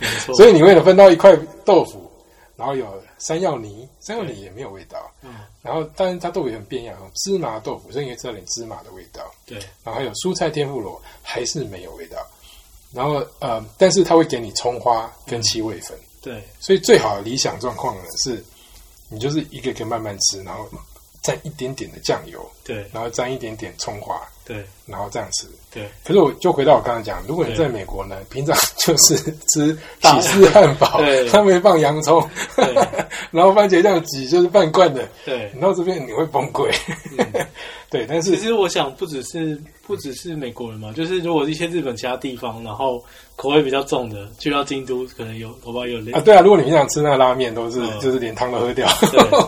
[0.00, 0.34] 没错。
[0.34, 2.10] 所以你为了分到一块豆腐，
[2.56, 5.10] 然后有山药泥，山药泥也没有味道。
[5.22, 9.30] 嗯，然后但是它豆腐也很变样，芝麻豆腐，所以你可以吃到点芝麻的味道。
[9.46, 12.16] 对然后还有蔬菜天妇罗，还是没有味道。
[12.92, 18.42] 然后呃，但是它会给你葱花跟七味粉，对所以最好的理想状况呢是，
[19.10, 20.66] 你就是一个一个慢慢吃，然后
[21.22, 24.64] 蘸一点点的酱油，对然后蘸一点点葱花，对。
[24.86, 25.46] 然后这样吃。
[25.72, 25.88] 对。
[26.04, 29.14] 可是我就回到我刚才讲，如果你在美国呢， 平常就是
[29.52, 32.74] 吃起司汉堡对，他没放洋葱，对。
[33.30, 35.52] 然后番茄酱挤就是半罐的，对。
[35.54, 36.74] 你到这边你会崩溃。
[37.18, 37.26] 嗯。
[37.90, 43.02] 对，但是其实我想，不只是不只是美国人嘛，就是如果一些日本其他地方，然后
[43.34, 47.98] 口味比较重的，去到京都，可能有，头发有类啊，对啊，如果你平常吃那个拉面都是、嗯。
[48.00, 48.86] 就是连汤都喝掉，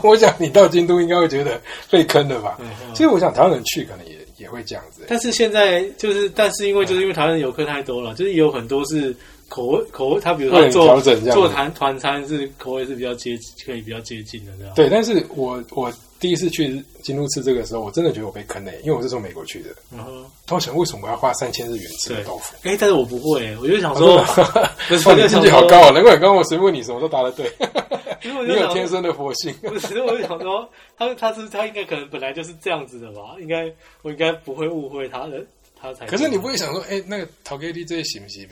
[0.02, 1.60] 我想你到京都应该会觉得
[1.90, 2.58] 被坑了吧？
[2.94, 9.14] 其实我想台湾人去可能也也会这样子、但是现在就是，但是因为就是因为台湾游客太多了，就是也有很多是
[9.48, 11.00] 口味口味，他比如说做
[11.30, 14.74] 做团团餐是口味是比较接可以比较接近的这样。
[14.74, 19.70] 对，但是我我第一次去京都吃这个时候，我真的觉得我被坑了，因为我是从美国去的。
[19.90, 22.54] 然后，我想为什么我要花三千日元吃豆腐？
[22.62, 25.90] 哎，但是我不会，我就想啊说，真的 不是，哇你兴我就想说趣好高啊！
[25.90, 27.50] 难怪刚刚我随便问你什么都答得对，
[28.22, 29.52] 因为我你有天生的佛性。
[29.62, 35.42] 不是，我就想说，他他是他应该可能本来就是这样子的吧，应该我应该不会误会他的，
[35.80, 36.06] 他才。
[36.06, 38.46] 可是你不会想说，哎、那个陶给力这些行不行？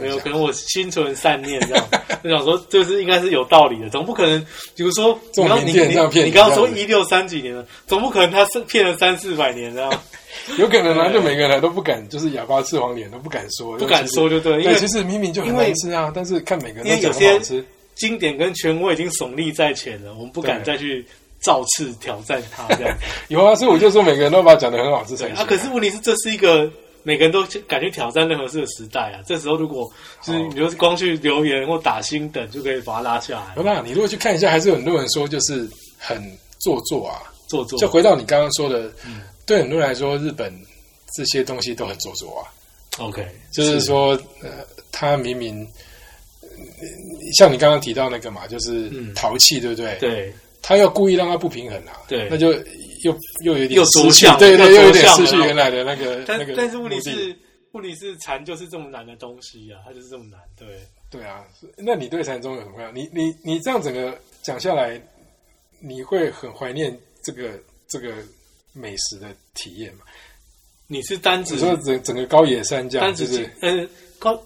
[0.00, 1.88] 没有，可能我心存善念这样，
[2.24, 4.40] 就想说这是应该是有道理的，总不可能，
[4.76, 10.02] 比如说你刚你你你刚刚说一六三几年了，总不可能他是骗了三四百年这样，
[10.58, 17.64] 有可能啊，就每个人都不敢，就是哑巴吃黄连都不敢说，不敢说就对，因对，为其实明明就很难吃啊，但是看每个人都讲因为有些很好吃。
[17.94, 21.04] 经典跟权威已经耸立在前了，我们不敢再去
[21.42, 22.96] 造次挑战他这样。
[23.28, 25.34] 有啊，所以我就说每个人都把它讲的很好吃才行。
[25.34, 26.70] 对啊，可是问题是这是一个。
[27.04, 29.18] 每个人都敢去挑战任何事的时代啊！
[29.26, 29.90] 这时候如果
[30.22, 36.22] 就是哦你就是光去留言或打星等就可以把它拉下来有，啦，你如果去看一下，还是有很多人说就是很
[36.60, 37.20] 做作啊。
[37.48, 40.56] 做作就回到你刚刚说的，嗯对很多人来说，日本
[41.16, 42.46] 这些东西都很做作啊。
[43.04, 45.60] OK，就是说，呃，他明明
[46.40, 46.86] 呃
[47.36, 52.52] 像你刚刚提到那个嘛，就是嗯淘气，对不对？，对他要故意让他不平衡啊，对那就
[53.04, 57.36] 又又有点失去对对，又又有点失去原来的那个但那个但是问题是，
[57.72, 60.68] 问题是禅就是这么难的东西啊，它就是这么难，对。
[61.10, 61.44] 对啊，
[61.76, 62.92] 那你对禅宗有什么看法？
[62.94, 64.98] 你你你这样整个讲下来，
[65.78, 67.50] 你会很怀念这个
[67.86, 68.14] 这个
[68.72, 70.04] 美食的体验吗？
[70.86, 73.86] 你是单指你说整整个高野山这样，单指就是呃
[74.18, 74.42] 高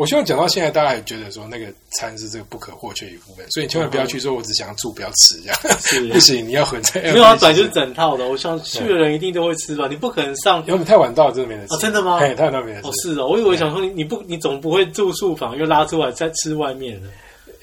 [0.00, 5.58] 我希望讲到现在，大家还觉得说那个餐是这个不可或缺一部分，所以你千万不要去说我只想住不要吃这样，
[6.10, 8.26] 不行，你要混在没有啊，本来就是整套的。
[8.26, 11.74] 我想去的人一定都会吃吧，你不可能上因为你太晚到，真的没得吃。
[11.74, 12.92] 哦真的吗哎，太晚到没得吃哦，。
[13.02, 17.08] 是哦，我以为想说你你不你总不会住宿房又拉出来再吃外面的，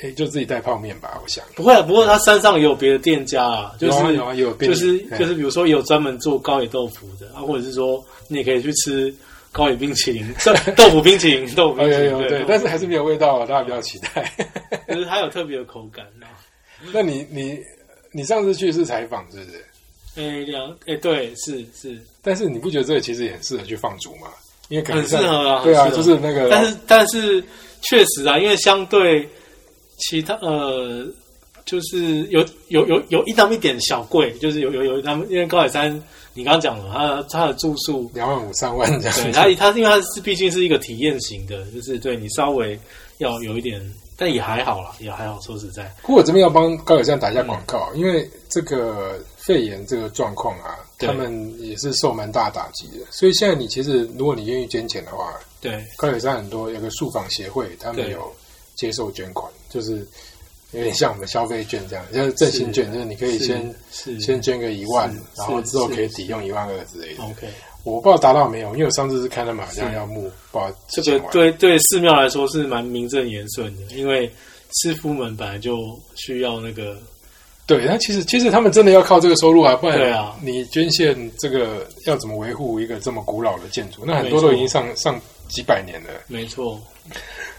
[0.04, 1.44] 哎，就自己带泡面吧，我想。
[1.56, 1.82] 不会啊。
[1.82, 9.12] 不过他山上也有别的店家啊，就是有啊有就是哎就是比如说有专门做高野豆腐的啊，或者是说你也可以去吃
[9.58, 14.32] 高野冰淇淋、 豆豆腐冰淇淋、 豆腐哦，冰淇淋，有有对，但是还是没有味道啊，大家不要期待。
[14.88, 16.30] 就是它有特别的口感啊。
[16.94, 17.58] 那你你
[18.12, 19.66] 你上次去是采访是不是？
[20.16, 24.28] 诶，两诶，对，是是，但是你不觉得这个其实也很适合去放逐吗？
[24.70, 27.44] 因为很适合啊对啊，就是那个，但是但是
[27.82, 29.28] 确实啊，因为相对
[29.98, 31.06] 其他呃，
[31.66, 35.92] 就是有有有有一那么一点小贵，就是有有有他们因为高野山，
[36.38, 39.32] 你刚刚讲了，他他的住宿，两万五三万这样对子。
[39.32, 42.80] 它它因为他是毕竟是一个体验型的，就是对你稍微
[43.18, 43.82] 要有一点，
[44.16, 53.06] 但也还好啦，也还好，说实在，不过我这边要帮高友站打一下广告，因为这个肺炎这个状况啊，他们也是受蛮大打击的。
[53.10, 58.32] 所以现在你其实如果你愿意捐钱的话，对高友站很多有个树房协会，他们有
[58.76, 60.08] 接受捐款，就是
[60.72, 63.74] 有点像我们消费券这样，就是振兴券，就是你可以先
[64.20, 67.24] 先捐个一万，然后之后可以抵用一万二之类的。
[67.24, 67.48] OK，
[67.84, 74.30] 我不知道达到没有，因为我上次是看他们好像是要募，不知道这个对对寺庙来说是蛮名正言顺的，因为
[74.82, 75.78] 师傅们本来就
[76.16, 76.98] 需要那个
[77.66, 84.04] 对，那其实其实他们真的要靠这个收入啊，不然你捐献这个要怎么维护一个这么古老的建筑？
[84.06, 86.10] 那很多都已经上上几百年了。
[86.28, 86.78] 没错，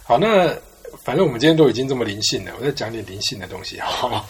[0.03, 0.55] 好，那
[1.03, 4.25] 反正我们今天都已经这么灵性了，我再讲点灵性的东西好吗？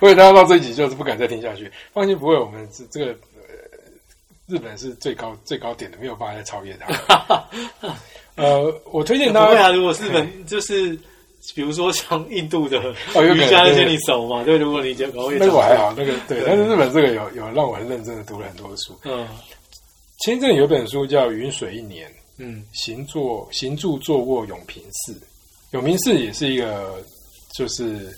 [0.00, 1.70] 为了大家到这一集就是不敢再听下去。
[1.92, 3.42] 放心，不会，我们这这个、呃、
[4.46, 7.44] 日本是最高最高点的，没有办法再超越它。
[8.36, 10.98] 呃，我推荐大家如果日本就是。
[11.56, 12.78] 比如说像印度的
[13.16, 14.44] 瑜伽那些你熟嘛？
[14.44, 18.96] 对，如果你讲搞那个我还好，那个对，对但是日本这个有有让我很认真的读了很多书。
[19.02, 19.26] 嗯
[20.20, 22.08] 前一阵有本书叫《云水一年》。
[22.38, 25.20] 嗯行坐行住坐卧永平寺，
[25.72, 27.02] 永平寺也是一个
[27.54, 28.10] 就是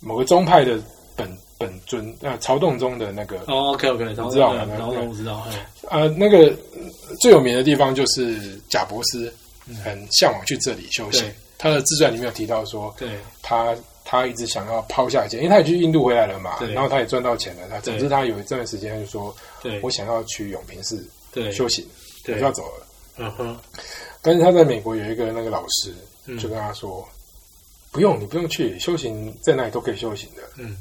[0.00, 0.78] 某个宗派的
[1.16, 4.64] 本本尊呃曹洞宗的那个哦，OK OK，然后知道吗？
[4.68, 6.54] 然后我知道，哎，呃那个
[7.20, 9.32] 最有名的地方就是贾伯斯
[9.84, 11.24] 很向往去这里修行。
[11.56, 13.08] 他的自传里面有提到说，对。
[13.42, 17.62] 他他一直想要抛下一切，因为他也去印度回来了嘛，然后他也赚到钱了。
[17.68, 21.50] 他总之他有一段时间就说，对我想要去永平寺对。
[21.50, 21.84] 修行，
[22.24, 22.86] 我对就要走了。
[23.16, 23.58] 嗯哼，
[24.22, 25.96] 但是他在美国有一个那个老师，嗯
[26.36, 27.08] 就跟他说
[27.92, 30.42] ：“不用，你不用去修行，在那里都可以修行的。
[30.56, 30.76] 嗯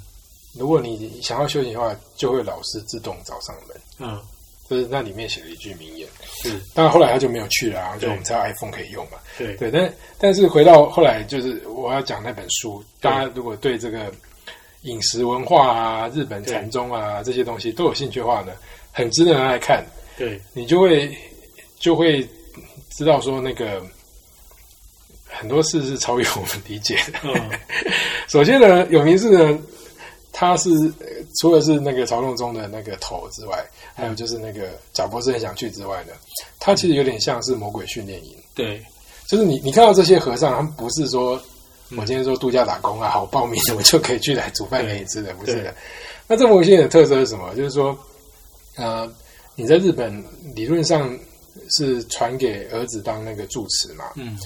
[0.58, 3.78] 如果你想要修行的话，就会老师自动找上门。
[4.00, 4.20] 嗯，”
[4.68, 6.08] 这是那里面写了一句名言。
[6.44, 9.18] 是，当然后来他就没有去了啊，就我们才有 iPhone 可以用嘛。
[9.38, 14.12] 对对，但但是回到后来，就是我要讲那本书，大家如果对这个
[14.82, 18.54] 饮食文化啊、日本禅宗啊这些东西都有兴趣的话呢，
[18.92, 19.86] 很值得拿来看。
[20.18, 21.16] 对你就会
[21.80, 22.28] 就会
[22.90, 23.82] 知道说那个
[25.39, 27.19] 很多事是超越我们理解的。
[27.23, 27.50] 嗯
[28.28, 29.60] 首先呢，永明寺呢，
[30.32, 30.69] 它是
[31.00, 31.08] 呃
[31.39, 36.13] 除了是那个曹洞中的那个头之外，还有就是那个贾博士很想去之外呢，
[36.60, 38.36] 它其实有点像是魔鬼训练营。
[38.54, 38.84] 对
[39.30, 41.42] 就是你你看到这些和尚，他们不是说
[41.98, 45.73] 我今天说度假打工啊，好报名我就可以去来煮饭给你吃的，不是的。
[46.27, 47.56] 那这魔鬼训练的特色是什么？
[47.56, 47.98] 就是说，
[48.75, 49.10] 呃，
[49.56, 50.21] 你在日本
[50.54, 51.17] 理论上
[51.77, 54.38] 是传给儿子当那个住持嘛，嗯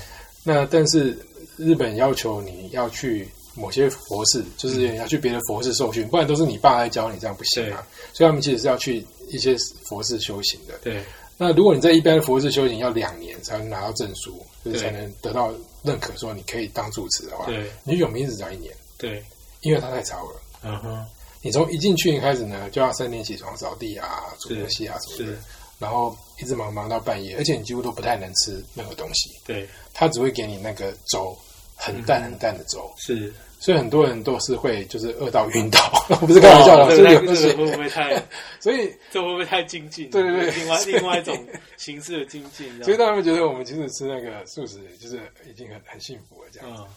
[0.44, 1.18] 那但是
[1.58, 7.86] 日本要求你要去某些佛寺，就是你要去别的佛寺受训，不然都是你爸来教你，这样不行啊。
[8.14, 10.74] 所以他们其实是要去一些佛寺修行的。
[10.84, 11.04] 对。
[11.38, 17.70] 那如果你在一般的佛寺修行要两年才能拿到证书，就是才能得到认可，说你可以当住持的话，对。
[17.84, 19.24] 你去永明只只要一年，对，
[19.62, 20.42] 因为它太超了。
[20.64, 21.06] 嗯哼，
[21.42, 25.38] 你从一进去开始呢，就要三点起床扫地啊、煮东西啊什么的，，
[25.80, 31.38] 然后一直忙忙到半夜，而且你几乎都不太能吃任何东西，对他只会给你那个粥，
[31.76, 35.80] 很淡很淡的粥，是，所以很多人都是会就是饿到晕倒，
[36.26, 38.16] 不是开玩笑的，这个真的有这个会不会太？
[38.60, 40.10] 所以这会不会太精进？
[40.10, 41.38] 对对对另外另外一种
[41.78, 45.20] 形式的精进，所以大家会觉得我们其实吃那个素食就是
[45.50, 46.70] 已经很很幸福了这样。
[46.78, 46.88] 嗯，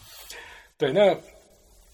[0.77, 1.15] 对，那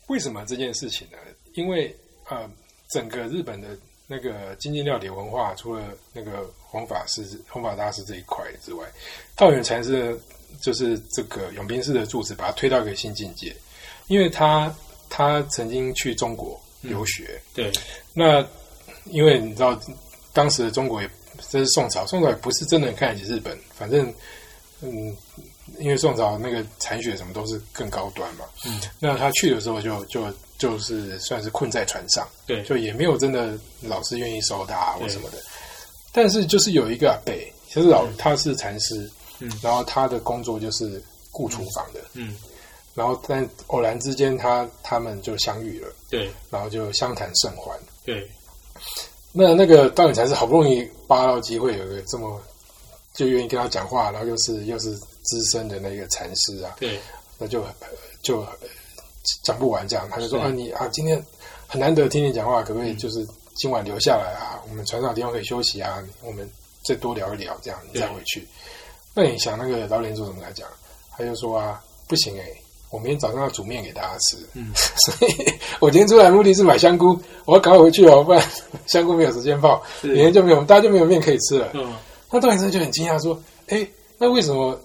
[0.07, 1.17] 为什么这件事情呢？
[1.53, 1.93] 因为
[2.29, 2.49] 呃，
[2.89, 3.77] 整个日本的
[4.11, 5.81] 那个精进料理文化，除了
[6.11, 8.85] 那个弘法师、弘法大师这一块之外，
[9.37, 10.19] 道元禅师
[10.61, 13.55] 就是这个永平寺的住持，把他推到一个新境界。
[14.07, 14.75] 因为他
[15.09, 17.71] 他曾经去中国留学，对，
[18.13, 18.45] 那
[19.05, 19.79] 因为你知道
[20.33, 21.09] 当时的中国也
[21.49, 24.13] 这是宋朝，宋朝也不是真的看得起日本，反正
[24.81, 25.15] 嗯，
[25.79, 30.25] 因为宋朝那个禅学什么都是更高端嘛，嗯，那他去的时候就就
[30.61, 35.39] 就是算是困在船上，对，就也没有真的老师愿意收他或什么的，
[36.11, 39.09] 但是就是有一个北，其实老他是禅师，
[39.39, 42.35] 嗯，然后他的工作就是雇厨房的，嗯，
[42.93, 47.75] 然后但偶然之间他他们就相遇了，对，然后就相谈甚欢。
[48.05, 48.29] 对，
[49.31, 52.39] 那那个导演才是好不容易扒到机会，有个这么
[53.15, 56.99] 就愿意跟他讲话，然后又是又是资深的那个禅师啊，对，
[57.39, 57.65] 那就
[58.21, 58.45] 就
[59.43, 61.23] 讲不完这样，他就说是啊你啊今天
[61.67, 64.61] 很难得听你讲话，可不可以就是今晚留下来啊？
[64.69, 66.49] 我们船上有地方可以休息啊，我们
[66.85, 68.47] 再多聊一聊，这样你再回去。
[69.13, 70.67] 那你想那个导演做怎么来讲？
[71.11, 72.45] 他就说啊不行哎、
[72.89, 78.43] 我明天早上要煮面给大家吃，嗯， 所以我今天出来目的是买香菇，我要赶快回去哦，不然
[78.87, 81.69] 香菇没有时间泡，明天就没有，大家就没有面可以吃了。
[81.73, 81.93] 嗯，
[82.31, 84.77] 那段先生就很惊讶说：“哎，那为什么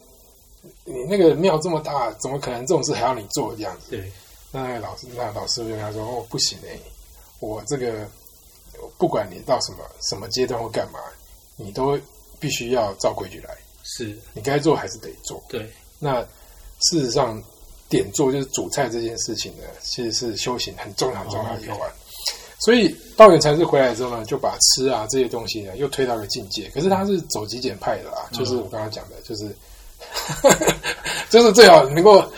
[0.84, 4.12] 你那个庙这么大，怎么可能这种事还要你做这样子对，？”
[4.56, 6.78] 那那个老师，那老师就跟他说：“哦，不行哎，
[7.40, 8.08] 我这个
[8.96, 9.78] 不管你到什么
[10.08, 10.98] 什么阶段或干嘛，
[11.56, 11.98] 你都
[12.40, 13.54] 必须要照规矩来，
[13.84, 15.42] 是，你该做还是得做。
[15.46, 16.22] 对，那
[16.80, 17.42] 事实上，
[17.90, 21.90] 点做就是煮菜这件事情呢，其实是修行很重要很重要的一环。
[22.58, 26.70] 所以道元禅师回来之后呢，就把吃啊这些东西呢，又推到一个境界。
[26.70, 29.54] 可是他是走极简派的啦，嗯就是我刚刚讲的，就是
[31.28, 32.32] 就是最好能够、呃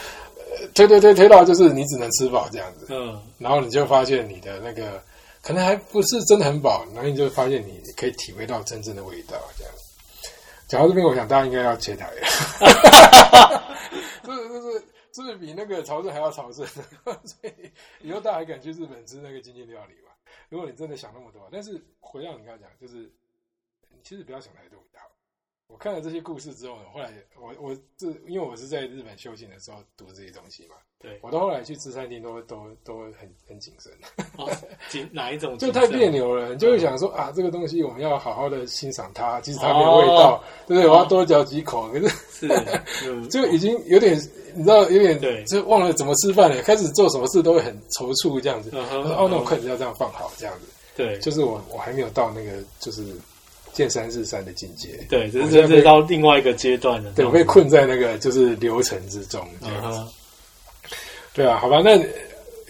[0.75, 5.03] 推推推推到就是你只能吃饱这样子，嗯，然后你就发现你的那个
[5.43, 9.73] 可能还不是真的很饱，然后你就发现你可以体会到真正的味道这样。
[10.69, 12.21] 讲到这边，我想大家应该要切台了。
[14.23, 16.66] 这 这是这是比那个朝圣还要朝圣，
[17.05, 17.53] 所以
[18.03, 20.12] 以后大家还敢去日本吃那个精进料理吗？
[20.51, 23.11] 如果你真的想那么多，但是回到你刚才讲，就是
[23.89, 24.79] 你其实不要想太多。
[25.69, 33.93] 我看了这些故事之后呢，后来我我这因为我是在日本修行的时候读这些东西嘛，对，我到后来去吃餐厅都都都很很谨慎，
[34.39, 34.51] 哦，
[34.89, 35.57] 紧 哪一种？
[35.59, 36.09] 就太别。
[36.09, 40.91] 扭了，你就会想说啊，这个东西我们要好好的欣赏它，即使它没有味道，对不对？
[40.91, 42.49] 我要多嚼几口，可是是，
[43.05, 44.16] 嗯，就已经有点，
[44.55, 46.62] 你知道，有点对就忘了怎么吃饭了。
[46.62, 48.71] 开始做什么事都会很踌躇这样子。
[48.75, 50.66] 哦，那我筷子要这样放好，这样子。
[50.97, 53.05] 对，就是我我还没有到那个就是
[53.79, 54.89] 见山是山的境界。
[55.09, 57.12] 对，这是这是到另外一个阶段了。
[57.12, 59.99] 对我被困在那个就是流程之中这嗯样子。
[60.01, 60.09] 哼，
[61.33, 61.97] 对啊，好吧，那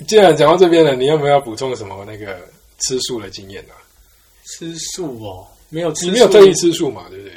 [0.06, 2.38] 既然讲到这边了，你有没有要补充什么那个
[2.80, 3.72] 吃素的经验呢、
[4.44, 7.32] 吃素哦，没有吃素，你没有特意吃素嘛，对不对？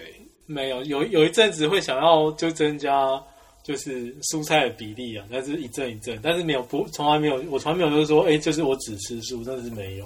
[0.48, 2.92] 没有，有有一阵子会想要就增加
[3.64, 10.06] 就是蔬菜的比例啊，但是一阵一阵，但是没有不从来没有，我从来没有就是说，哎，就是我只吃素，真的是没有。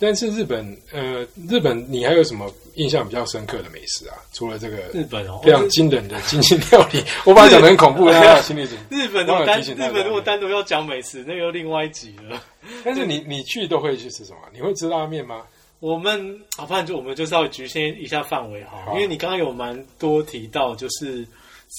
[0.00, 4.16] 但是日本，呃，日本你还有什么印象比较深刻的美食啊？
[4.32, 8.78] 除了这个日本哦，非常惊人的精进料理，我 把它讲的很恐怖，大家心里紧。
[8.88, 12.42] 日本如忘了果单提醒大家日本如果单独要讲美食，那又另外一集了。
[12.82, 14.38] 但是你你去都会去吃什么？
[14.54, 15.42] 你会吃拉面吗？
[15.80, 21.26] 我们啊，反正就我们就稍微局限一下范围好了，因为你刚刚有蛮多提到，就是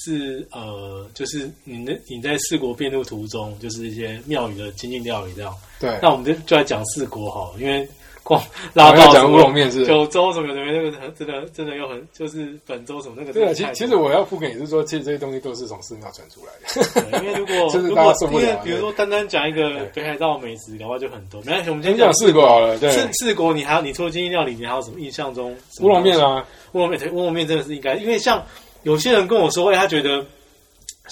[0.04, 5.54] 是呃，就是你的你在四国遍路途中，就是一些庙宇的精进料理这样。
[5.78, 7.88] 对，那我们就就来讲四国好了，因为
[8.22, 8.42] 光
[8.74, 9.84] 拉我要讲乌龙面是。
[9.86, 17.18] 九州什么的，那个很真的真的又很就是本州什么那个对其其实我要铺给你是说，其实这些东西都是从寺庙传出来的。
[17.20, 21.40] 因为如果 如果因为比如说单单讲一个北海道美食，搞不好就很多。
[21.42, 26.18] 没关系，我们你先讲四国好了，对，四四国，你还有你除了精英料理，你还有什么印象中乌龙面？
[26.18, 28.44] 啊，乌龙面，对乌龙面真的是应该，因为像
[28.84, 30.24] 有些人跟我说，哎、他觉得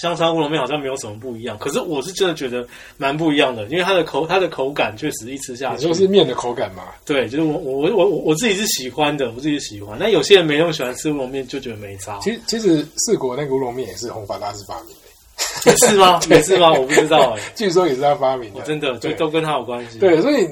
[0.01, 2.65] 香川乌龙面好像没有什么不一样，可是我是真的觉得
[2.97, 6.85] 蛮不一样的，因为它的口它的口感确实一吃下去，你说是面的口感嘛？
[7.05, 9.95] 对，就是我我我我我自己是喜欢的，我自己喜欢。
[9.99, 16.19] 那有些人没那么喜欢吃乌龙面，就觉得没差，其实其实四国那个乌龙面也是弘法大师发明的，也是吗？
[16.31, 16.71] 也是吗？
[16.73, 18.59] 我不知道哎、 据说也是他发明的。
[18.59, 19.99] 我真的就都跟他有关系。
[19.99, 20.47] 对，所以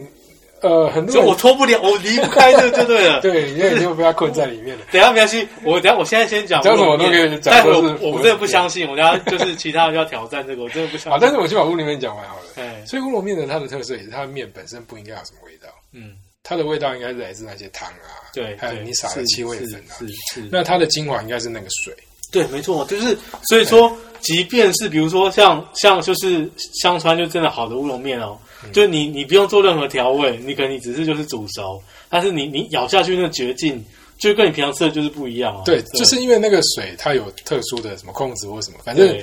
[0.62, 3.20] 呃，很多我脱不了，我离不开这个就对了。
[3.22, 4.84] 对，因为你就被他困在里面了。
[4.92, 11.28] 等下没关系，我等下我现在先讲讲什么都可以讲但我都是我真的不相信，我等下就是其他人要挑战这个，我真的不相好，信。
[11.28, 12.44] 但是我先把乌龙面讲完好了。
[12.56, 19.96] 哎，所以乌龙面的它的特色也是它的面本身不应该有什么味道，嗯，它的味道应该是来自那些汤啊，对，还有你撒的是七味粉啊。
[20.00, 21.94] 是是是，那它的精华应该是那个水，
[22.32, 26.50] 对，没错，就是所以说，即便是比如说像像就是
[26.82, 33.84] 香川就真的好的乌龙面哦，嗯就你你不用做任何调味，你可能你只是就是煮熟，但是你你咬下去那个绝境，
[34.18, 35.64] 就跟你平常吃的就是不一样啊。
[35.66, 39.18] 对，就是因为那个水它有特殊的什么控制或什么，反正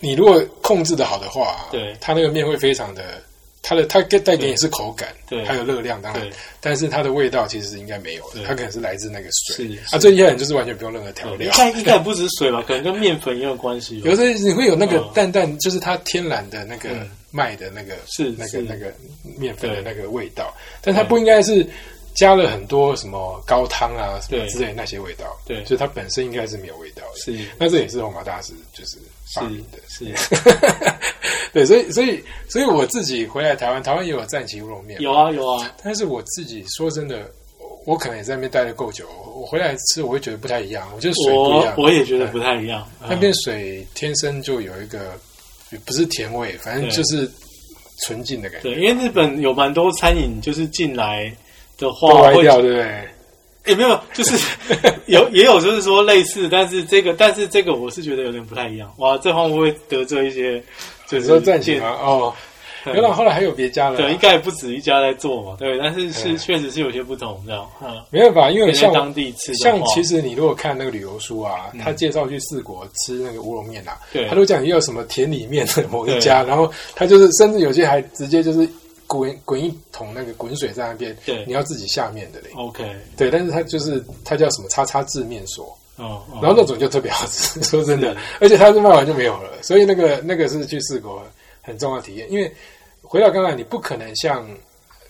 [0.00, 1.94] 你如果控制的好的话，对。
[2.00, 3.22] 它那个面会非常的，
[3.62, 5.44] 它的它带给你是口感，对。
[5.44, 6.26] 还有热量当然，
[6.60, 9.68] 但是它的味道其实应该没有的，它可能是来自那个水。
[9.68, 9.78] 是。
[9.94, 11.50] 啊，最厉害的就是完全不用任何调，料。
[11.52, 11.56] 应。
[11.56, 14.08] 该应该不止水吧，可能跟面粉也有关系吧。
[14.10, 15.10] 有时候你会有那个嗯。
[15.14, 18.92] 淡淡，就是它天然的那个嗯麦的那个是是那个那个
[19.38, 21.66] 面粉的那个味道，但它不应该是
[22.14, 27.20] 加了很多什么高汤啊什么之类的那些味道，对所以它本身应该是没有味道的。
[27.20, 27.38] 是。
[27.58, 28.98] 那这也是红马大师就是
[29.34, 30.04] 发明的，是
[31.52, 42.88] 对，所以所以所以我自己回来台湾，台湾也有战旗乌龙面，有啊有啊，但是我自己说真的，我我可能也在那边待的够久，我回来吃我会觉得不太一样，我觉得水不一我样，我也觉得不太一样。
[43.00, 45.18] 那边水天生就有一个
[45.78, 47.30] 不是甜味，反正就是
[48.06, 51.32] 纯净的感觉，对，因为日本有蛮多餐饮就是进来
[51.78, 53.08] 的话会歪掉，对不对？
[53.66, 54.38] 也没有，就是
[55.06, 58.90] 有也有，就是说类似，但是这个，但是这个我是觉得有点不太一样。
[58.96, 60.58] 哇，这方会不会得罪一些？
[61.06, 61.90] 就是你说战旗店吗？
[61.90, 62.34] 哦，
[62.84, 78.68] 对 原来后来还有别家了对，应啊，该也不止一家在做嘛，对，但是是嗯确实是有些不同，这样，嗯，没办法，因为像当地吃像其实你如果看那个旅游书啊，嗯他介绍去四国吃那个乌龙面啊，对他都讲也有什么田里面的某一家，然后他就是甚至有些还直接就是
[79.06, 82.84] 滚滚一桶那个滚水在那边，对你要自己下面的嘞，OK，
[83.16, 91.20] 对，但是他就是他叫什么叉叉制面所，嗯，嗯然后那种就特别好吃， 说真的，而且它是卖完就没有了，所以那个那个是去四国
[91.62, 92.30] 很重要的体验。
[92.30, 92.52] 因为
[93.02, 94.48] 回到刚才，你不可能像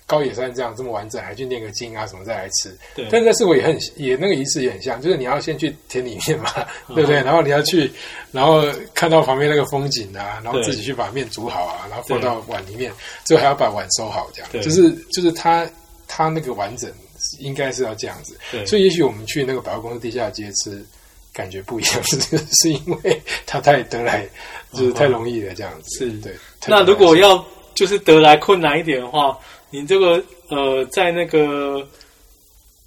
[0.07, 2.76] 高野山这样这么完整，还去念个经啊什么再来吃。
[2.96, 6.51] 对，但是在四国也很也那个仪式也很像，就是你要先去田里面嘛，
[6.88, 7.22] 嗯 对不对？
[7.22, 7.90] 然后你要去，
[8.32, 12.92] 然后看到旁边那个风景啊，然后自己去把面煮好啊，然后放到碗里面，
[13.24, 15.68] 最后还要把碗收好，这样对就是就是它
[16.09, 16.90] 它那个完整
[17.38, 18.36] 应该是要这样子。
[18.51, 20.84] 对，所以也许我们去那个百货公司地下街吃，
[21.33, 24.26] 感觉不一样，是是因为它太得来，
[24.72, 25.99] 就是太容易了这样子。
[25.99, 26.33] 是对。
[26.66, 29.39] 那如果要要就是得来困难一点的话，
[29.70, 31.87] 你这个呃，在那个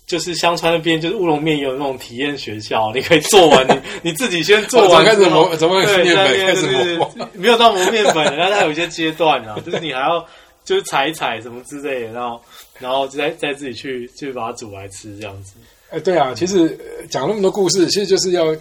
[0.06, 7.30] 就是香川那边，就是乌龙面也有那种体验学校，你可以做完， 你你自己先做完开始之后，磨，怎么对，那粉开始边就是磨？
[7.34, 10.24] 没有到磨面粉，但是它有一些阶段啊，就是你还要
[10.66, 12.42] 就是踩一踩什么之类的，然后
[12.80, 15.54] 然后再再自己去去把它煮来吃这样子。
[15.94, 18.58] 哎，对啊，其实呃讲那么多故事，其实就是要，呃，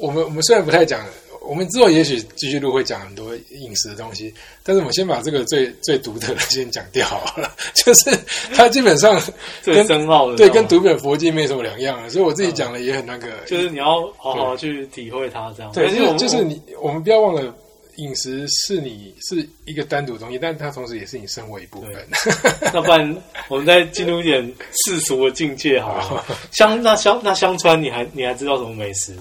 [0.00, 1.04] 我们我们虽然不太讲，
[1.42, 4.32] 我们之后也许继续录会讲很多饮食的东西，
[4.62, 7.52] 但是我们先把这个最最独特的先讲掉好了。
[7.74, 8.16] 就是
[8.54, 9.20] 它基本上
[9.62, 15.72] 最跟深奥的对跟读本佛经没什么两样了，所以我自己讲的也很那个，就是你要好好去体会它这样。
[15.72, 17.52] 对，就是就是你，我们不要忘了，
[18.00, 21.92] 饮食是你是一个单独的东西，但它同时也是你生活一部分。
[22.72, 24.42] 那不然我们再进入一点
[24.84, 26.24] 世俗的境界好了。
[26.52, 29.14] 香那香那香川，你还你还知道什么美食？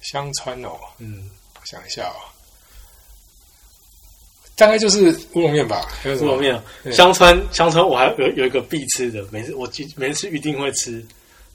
[0.00, 2.16] 香川哦，嗯，我想一下哦，
[4.56, 5.88] 大概就是乌龙面吧，
[6.20, 6.60] 乌龙面。
[6.84, 11.04] 对香川香川我还有有一个必吃的，每次我记每次一定会吃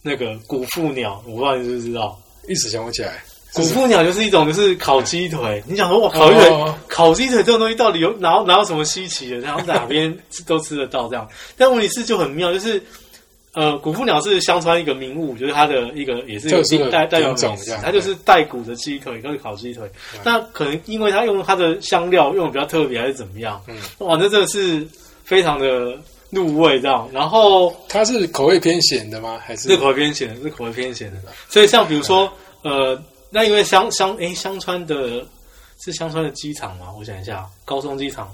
[0.01, 2.19] 那个古富鸟，我不知道你知不知道。
[2.47, 3.23] 一时想不起来。
[3.53, 9.37] 古腹鸟就是一种就是烤鸡腿，你想说哇，烤鸡腿、哦烤鸡腿这种东西到底有哪有哪有什么稀奇的？
[9.37, 11.27] 然后在哪边都吃得到这样。
[11.57, 12.81] 但问题是就很妙，就是
[13.53, 16.49] 呃，古腹鸟是香川一个名物，就是它的一个也是
[16.91, 19.89] 代代表品种美食它就是带骨的鸡腿跟烤鸡腿。
[20.23, 23.61] 那可能因为它用它的香料用的比较特别，还是怎么样？
[23.67, 24.87] 嗯，哇，那真的是
[25.23, 25.97] 非常的
[26.29, 27.09] 入味这样。
[27.11, 29.39] 然后它是口味偏咸的吗？
[29.43, 31.17] 还是是口味偏咸的，是口味偏咸的。
[31.49, 32.31] 所以像比如说，
[32.63, 32.99] 呃，
[33.33, 35.25] 那因为香香诶，香川的
[35.83, 36.87] 是香川的机场吗？
[36.97, 38.31] 我想一下，高松机场。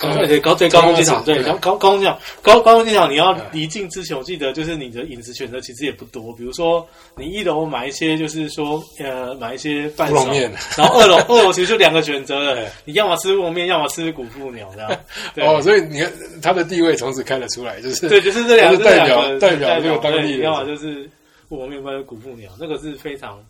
[0.00, 1.42] 呃对对高对高松机场，对对。
[1.44, 6.86] 高高高松机场，高高松机场，你要嗯离境之前，我记得就是你的饮食选择其实也不多，比如说
[7.16, 10.50] 你一楼买一些，就是说呃买一些半熟面。
[10.76, 15.00] 然后二楼 二楼其实就两个选择了，你要么吃乌龙面，要么吃古富鸟这样。
[15.34, 15.44] 对。
[15.44, 21.10] 哦，所以你看它的地位从此开了出来，就是对，就是这两个就是代表代表这个当地的要么就是
[21.48, 23.44] 乌龙面，不然就是古富鸟，那个是非常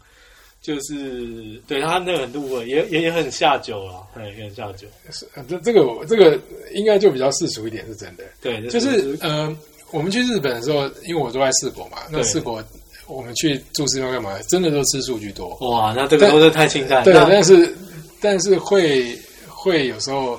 [0.69, 4.87] 就是对他那个很入味，也也也很下酒啊，对，也很下酒。
[5.11, 6.39] 是呃这这个我这个
[6.75, 8.25] 应该就比较世俗一点，是真的。
[8.39, 9.57] 对，就是呃，
[9.93, 12.63] 我们去日本的时候，因为我住在四国嘛，那四国
[13.07, 14.39] 我们去住寺庙干嘛？
[14.51, 15.57] 真的都吃素居多。
[15.63, 17.03] 哇，那这个都是太清淡。
[17.03, 17.75] 对，那但是
[18.21, 20.39] 但是会会有时候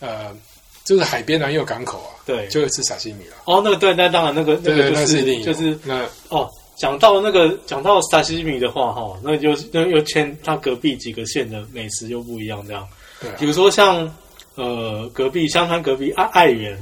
[0.00, 0.36] 呃，
[0.84, 3.36] 就是海边啊，也有港口啊，对就会吃沙西米了。
[3.44, 5.44] 哦，那个对，那当然那个那个就是一定。
[5.44, 12.86] 就是那哦，讲到那个讲到沙西米的话哈，那就那又牵它隔壁几个县的美食又不一样，这样。
[13.20, 14.12] 对啊比如说像
[14.56, 16.76] 呃隔壁香川隔壁爱爱媛，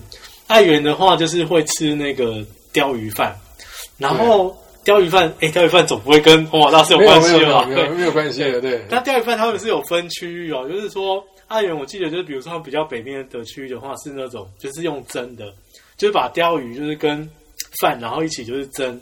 [0.46, 3.36] 爱媛的话就是会吃那个鲷鱼饭，
[3.98, 7.64] 然后鲷鱼饭，哎，鲷鱼饭总不会跟红瓦大是有关系吧？
[7.66, 8.82] 没有没有关系的，对。
[8.88, 15.52] 那鲷鱼饭他们是有分区域哦，就是说爱媛，我记得就是比如说比较北面的区域的话，是那种就是用蒸的，
[15.96, 17.28] 就是把鲷鱼就是跟
[17.80, 19.00] 饭然后一起就是蒸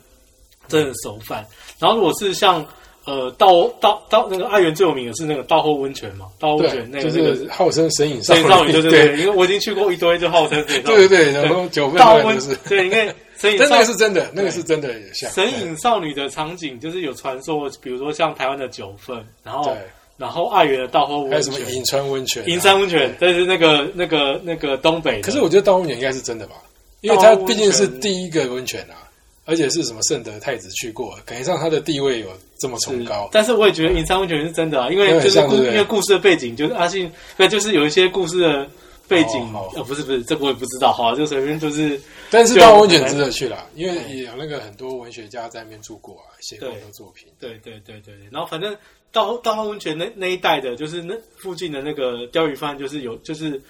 [0.70, 1.44] 蒸的熟饭。
[1.78, 2.64] 然后如果是像
[3.04, 10.96] 呃道道道那个爱媛最有名的是那个稻后温泉嘛，稻后温泉就是号称神隐少女，对对对对，因为我已经去过一堆，就号称神隐少女。
[10.96, 19.74] 对对对，然后九份稻温那都是，对，因为 神隐但少那个是真的，那个是真的有像神隐少女的场景，就是有传说，比如说像台湾的九份，然后对，
[20.18, 21.70] 然后爱媛的稻后温泉还有什么。
[21.70, 25.22] 银川温泉啊、银山温泉，但是那个那个那个东北。
[25.22, 26.56] 可是我觉得稻温泉应该是真的吧，
[27.00, 29.08] 因为它毕竟是第一个温泉啊，
[29.44, 32.28] 而且是什么圣德太子去过，感觉上他的地位有
[32.58, 33.28] 这么崇高。
[33.32, 38.68] 但是我也觉得银山温泉是真的啊，因为就是故因为故事的背景就是阿信，对，就是有一些故事的
[39.08, 47.26] 背景哦不是不是，这个我也不知道，好，就随便就是但是稻温泉值得去啦，因为也有那个很多文学家在那边住过啊，写过很多作品。
[47.40, 48.76] 对对对对，对然后反正
[49.10, 53.60] 到到后温泉那那一带的，就是那附近的那个鲷鱼饭，就是有就是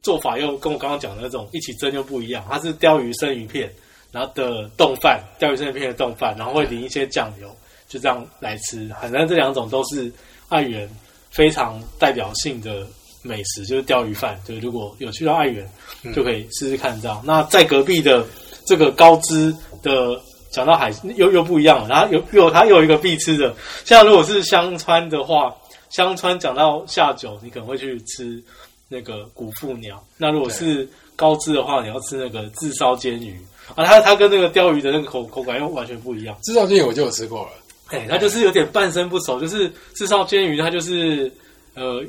[0.00, 3.70] 做法又跟我刚刚讲的那种一起蒸又不一样，它是鲷鱼生鱼片，
[4.12, 7.48] 然后的冻饭，钓鱼生鱼片的冻饭，然后会淋一些酱油，
[7.88, 8.88] 就这样来吃。
[9.00, 10.12] 反正这两种都是
[10.48, 10.88] 爱媛
[11.30, 12.86] 非常代表性的
[13.22, 14.40] 美食，就是钓鱼饭。
[14.46, 15.68] 对，如果有去到爱媛，
[16.14, 17.22] 就可以试试看这样。
[17.24, 18.24] 那在隔壁的
[18.66, 20.20] 这个高知的。
[20.52, 23.54] 讲到海又又不一样了，然后有有它又有一个必吃的，
[23.84, 25.54] 像如果是香川的话，
[25.90, 28.42] 香川讲到下酒，你可能会去吃
[28.88, 30.02] 那个古富鸟。
[30.16, 33.38] 那如果是高知的话，你要吃那个自烧煎鱼
[33.74, 36.36] 啊，它它跟那个鲷鱼的那个口口感又完全不一样。
[36.42, 37.50] 至少这我就有吃过了，
[37.88, 41.30] 哎，它就是有点半生不熟，就是炙烧煎鱼，它就是
[41.74, 42.04] 呃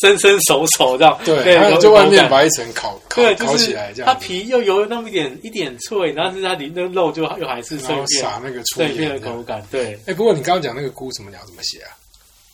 [0.00, 9.36] 生生熟熟这样，对，它有就外面口感把一层烤烤对，就是烤起来这它样它，皮又有那么一点一点脆，然后是它里那肉就又还是然后片撒那个粗碎片盐这样。
[9.36, 9.98] 的口感，对。
[10.06, 11.94] 哎，不过你刚刚讲那个菇什么鸟怎么写啊？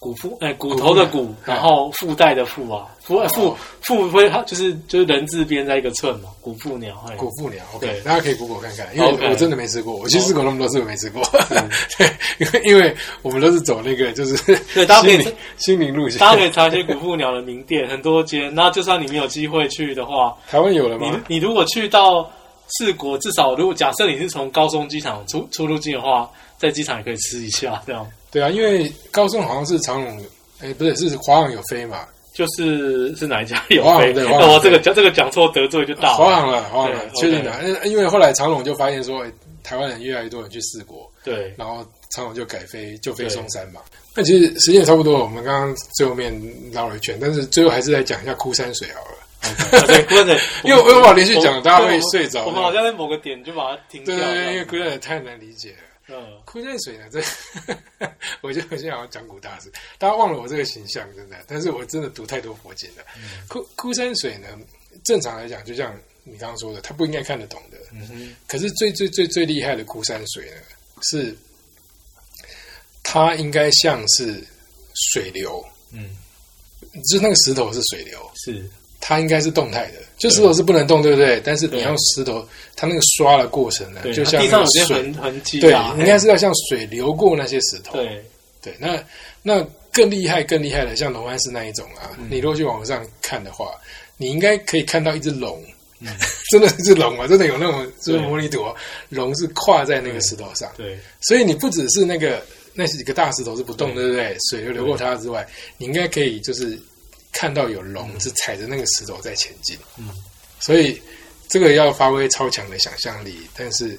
[0.01, 11.21] 骨腹哎，骨头的骨骨，然后附带的附啊，附呃附附会它就是就是人字边在一个寸嘛，骨腹鸟，哎，古腹鸟对，OK，大家可以 Google 看看，因为我真的没吃过，我去试过那么多次，我没吃过。
[11.99, 16.19] 对，因为因为我们都是走那个就是对大家可以心灵心灵路线。
[16.21, 18.55] 大家可以查一些骨腹鸟的名店，很多间。
[18.55, 21.21] 那就算你没有机会去的话，台湾有了你吗？
[21.27, 22.31] 你如果去到
[22.77, 30.21] 四国，至少如果假设你是从高松机场出出入境的话，在机场也可以吃一下，这样对啊，因为高中好像是长隆，
[30.61, 34.13] 哎，不是是华航有飞嘛，就是是哪一家有华航飞？
[34.13, 36.15] 对华航那我这个讲这个讲错得罪就大了。
[36.15, 37.53] 华航了，华航了，确定的。
[37.85, 43.81] 因因为后来长隆就发现说，哎台湾人越来越多人去四国，对然后长隆就改飞就飞对松山嘛。
[44.17, 46.33] 那其实时间也差不多，我们刚刚最后面
[46.73, 49.19] 绕了一圈，但是最后还是来讲一下枯山水好了。
[49.55, 54.23] 啊对，不能， 因为我把连续讲我大家会睡着我们好像在某个点就把它停掉了。
[54.23, 55.79] 对对对，因为枯山水太难理解了。
[56.11, 57.21] 嗯，枯山水呢，这
[58.41, 61.37] 我就现在好像讲古大师，大家忘了我这个形象，真的。
[61.47, 63.05] 但是我真的读太多佛经了。
[63.47, 64.49] 枯枯山水呢，
[65.05, 65.95] 正常来讲，就像
[66.25, 67.77] 你刚刚说的，他不应该看得懂的。
[67.93, 70.57] 嗯哼，可是最最最最厉害的枯山水呢，
[71.11, 71.37] 是
[73.03, 74.43] 它应该像是
[75.13, 76.17] 水流，嗯，
[77.11, 78.69] 就是那个石头是水流，是，
[79.01, 81.41] 它应该是动态的，就石头是不能动，对不对？
[81.45, 82.47] 但是你用石头，
[82.77, 87.93] 它那个刷的过程呢，就像地上有些那个水，痕痕迹对啊，，应该是要像水流过那些石头。
[87.95, 88.25] 对，
[88.63, 89.03] 对，那
[89.43, 92.29] 那更厉害、更厉害的，像龙安寺那一种啊，嗯。
[92.31, 93.71] 你如果去网上看的话，
[94.17, 95.63] 你应该可以看到一只龙，
[96.01, 96.09] 嗯。
[96.51, 98.75] 真的是只龙啊，真的有那种就是对模拟图哦，
[99.11, 102.43] 龙是跨在那个石头上，对，所以你不只是那个
[102.75, 104.03] 那几个大石头是不动，对。
[104.03, 104.37] 对不对？
[104.51, 105.47] 水流流过它之外，
[105.77, 106.79] 你应该可以就是
[107.33, 110.11] 看到有龙是踩着那个石头在前进，嗯，
[110.61, 111.01] 所以
[111.49, 113.99] 这个要发挥超强的想象力，但是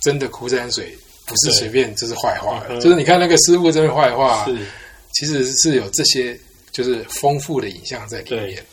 [0.00, 0.96] 真的枯山水
[1.26, 4.58] 不是随便就是坏话就是你看那个师傅这边坏话，是，
[5.12, 6.38] 其实是有这些
[6.72, 8.64] 就是丰富的影像在里面。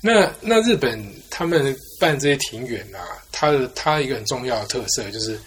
[0.00, 5.38] 那那日本他们办这些庭园啊，它的它一个很重要的特色就是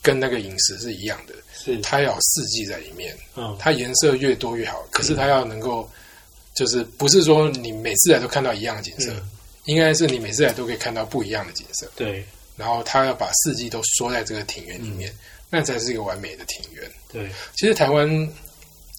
[0.00, 4.86] 跟那个饮食是一样的，是，它要有四季在里面，嗯，它颜色越多越好。
[4.90, 5.88] 可是它要能够，
[6.60, 9.30] 就是不是说你每次来都看到一样的景色，嗯
[9.64, 11.90] 应该是你每次来都可以看到不一样的景色。
[11.96, 12.22] 对
[12.54, 15.14] 然后他要把四季都缩在这个庭园里嗯面，
[15.48, 16.90] 那才是一个完美的庭园。
[17.10, 18.06] 对，其实台湾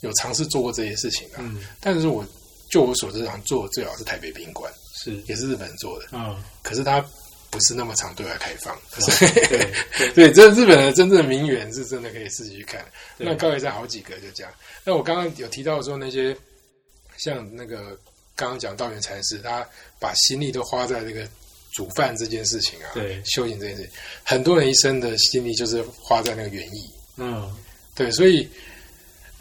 [0.01, 2.25] 有尝试做过这些事情啊，嗯，但是我
[2.71, 6.99] 就我所知，常做的最好是台北宾馆，是，也是日本人做的，嗯，可是它
[7.51, 8.75] 不是那么常对外开放。
[8.97, 9.27] 对
[9.97, 12.83] 对对，这日本的真正的名园是真的可以自己去看。
[13.17, 14.51] 那高野山好几个就这样。
[14.83, 16.35] 那我刚刚有提到说那些
[17.23, 17.97] 像那个
[18.35, 19.67] 刚刚讲道元禅师，他
[19.99, 21.27] 把心力都花在这个
[21.71, 23.91] 煮饭这件事情啊，对修行这件事情，
[24.23, 26.91] 很多人一生的心力就是花在那个园艺。
[27.17, 27.55] 嗯，
[27.93, 28.49] 对，所以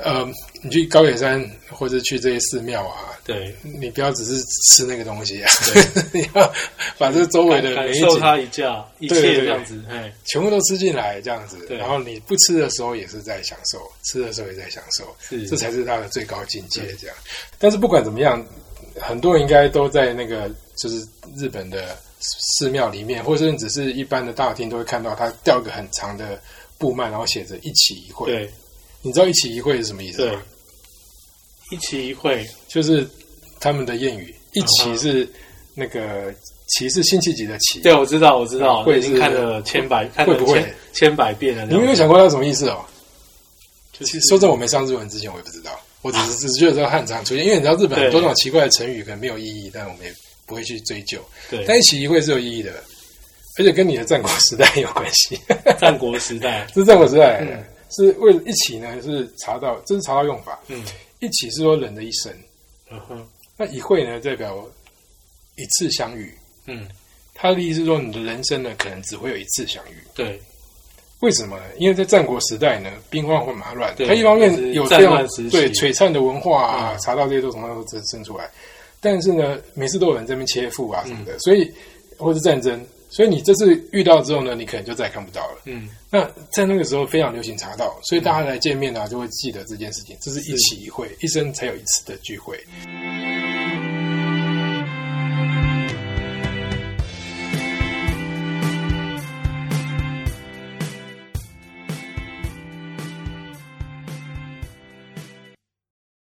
[0.03, 0.27] 呃，
[0.63, 5.51] 你去高野山或者去这些寺庙啊，对，你不要只是吃那个东西啊，
[6.13, 6.53] 你要
[6.99, 11.59] 把这周围的感受它一下一切这样子，哎，全部都吃进来，这样子。
[11.67, 16.83] 对然后你不吃的时候也是在享受，吃的时候也在享受，是这才是它的最高境界。
[17.01, 17.17] 这样。
[17.59, 18.45] 但是不管怎么样，
[19.01, 26.41] 很多人应该都在那个就是日本的寺庙里面，或者是只是一般的大厅，都会看到它吊一个很长的
[26.79, 28.27] 布幔，然后写着“一起一会”。
[28.33, 28.51] 对
[29.03, 30.43] 你知道“一起一会”是什么意思对吗？，
[31.71, 33.07] 一期一会，就是
[33.59, 35.29] 他们的谚语，“一嗯起”是
[35.75, 36.35] 那个
[36.69, 37.81] “起”是辛弃疾的“起”。
[37.83, 41.65] 对，我知道，我知道，会是已经看了千百，看了会不会千千百遍了。
[41.67, 42.85] 你有没有想过它什么意思哦？
[43.93, 45.71] 就是其实说真，我没上日文之前，我也不知道，
[46.03, 50.13] 我只是 只是觉得这个汉字常出现，因为你知道日本很多那种奇怪的成语可能没有意义，但我们也
[50.47, 51.19] 不会去追究。
[51.49, 52.73] 对但一起一会是有意义的，
[53.59, 55.39] 而且跟你的战国时代有关系，
[55.79, 57.41] 战国时代， 是战国时代
[57.91, 60.83] 是为了一起呢是查到，这是查到用法，嗯。
[61.21, 62.33] 一起是说人的一生，
[62.91, 63.29] 嗯哼，
[63.59, 64.67] 那一会呢代表
[65.57, 66.35] 一次相遇，
[66.65, 66.89] 嗯，
[67.35, 69.97] 他的意思是说你的人生呢可能只会有一次相遇。
[70.15, 70.41] 对。
[71.21, 71.65] 为什么呢？
[71.77, 75.15] 因为在战国时代呢，兵荒或马乱，对它一方面有这样
[75.51, 78.51] 对璀璨的文化啊，嗯茶道这些都从那时候生生出来，
[78.99, 81.71] 但是呢，每次都有人在那边切腹啊什嗯么的，所以
[82.17, 85.59] 或是战争，所以你这次遇到之后呢，你可能就再也看不到了。
[85.67, 92.59] 嗯那在那个时候非常流行茶道，所以大家来见面啊，就会记得这件事情，这是一起一会，一生才有一次的聚会。
[92.89, 93.40] 嗯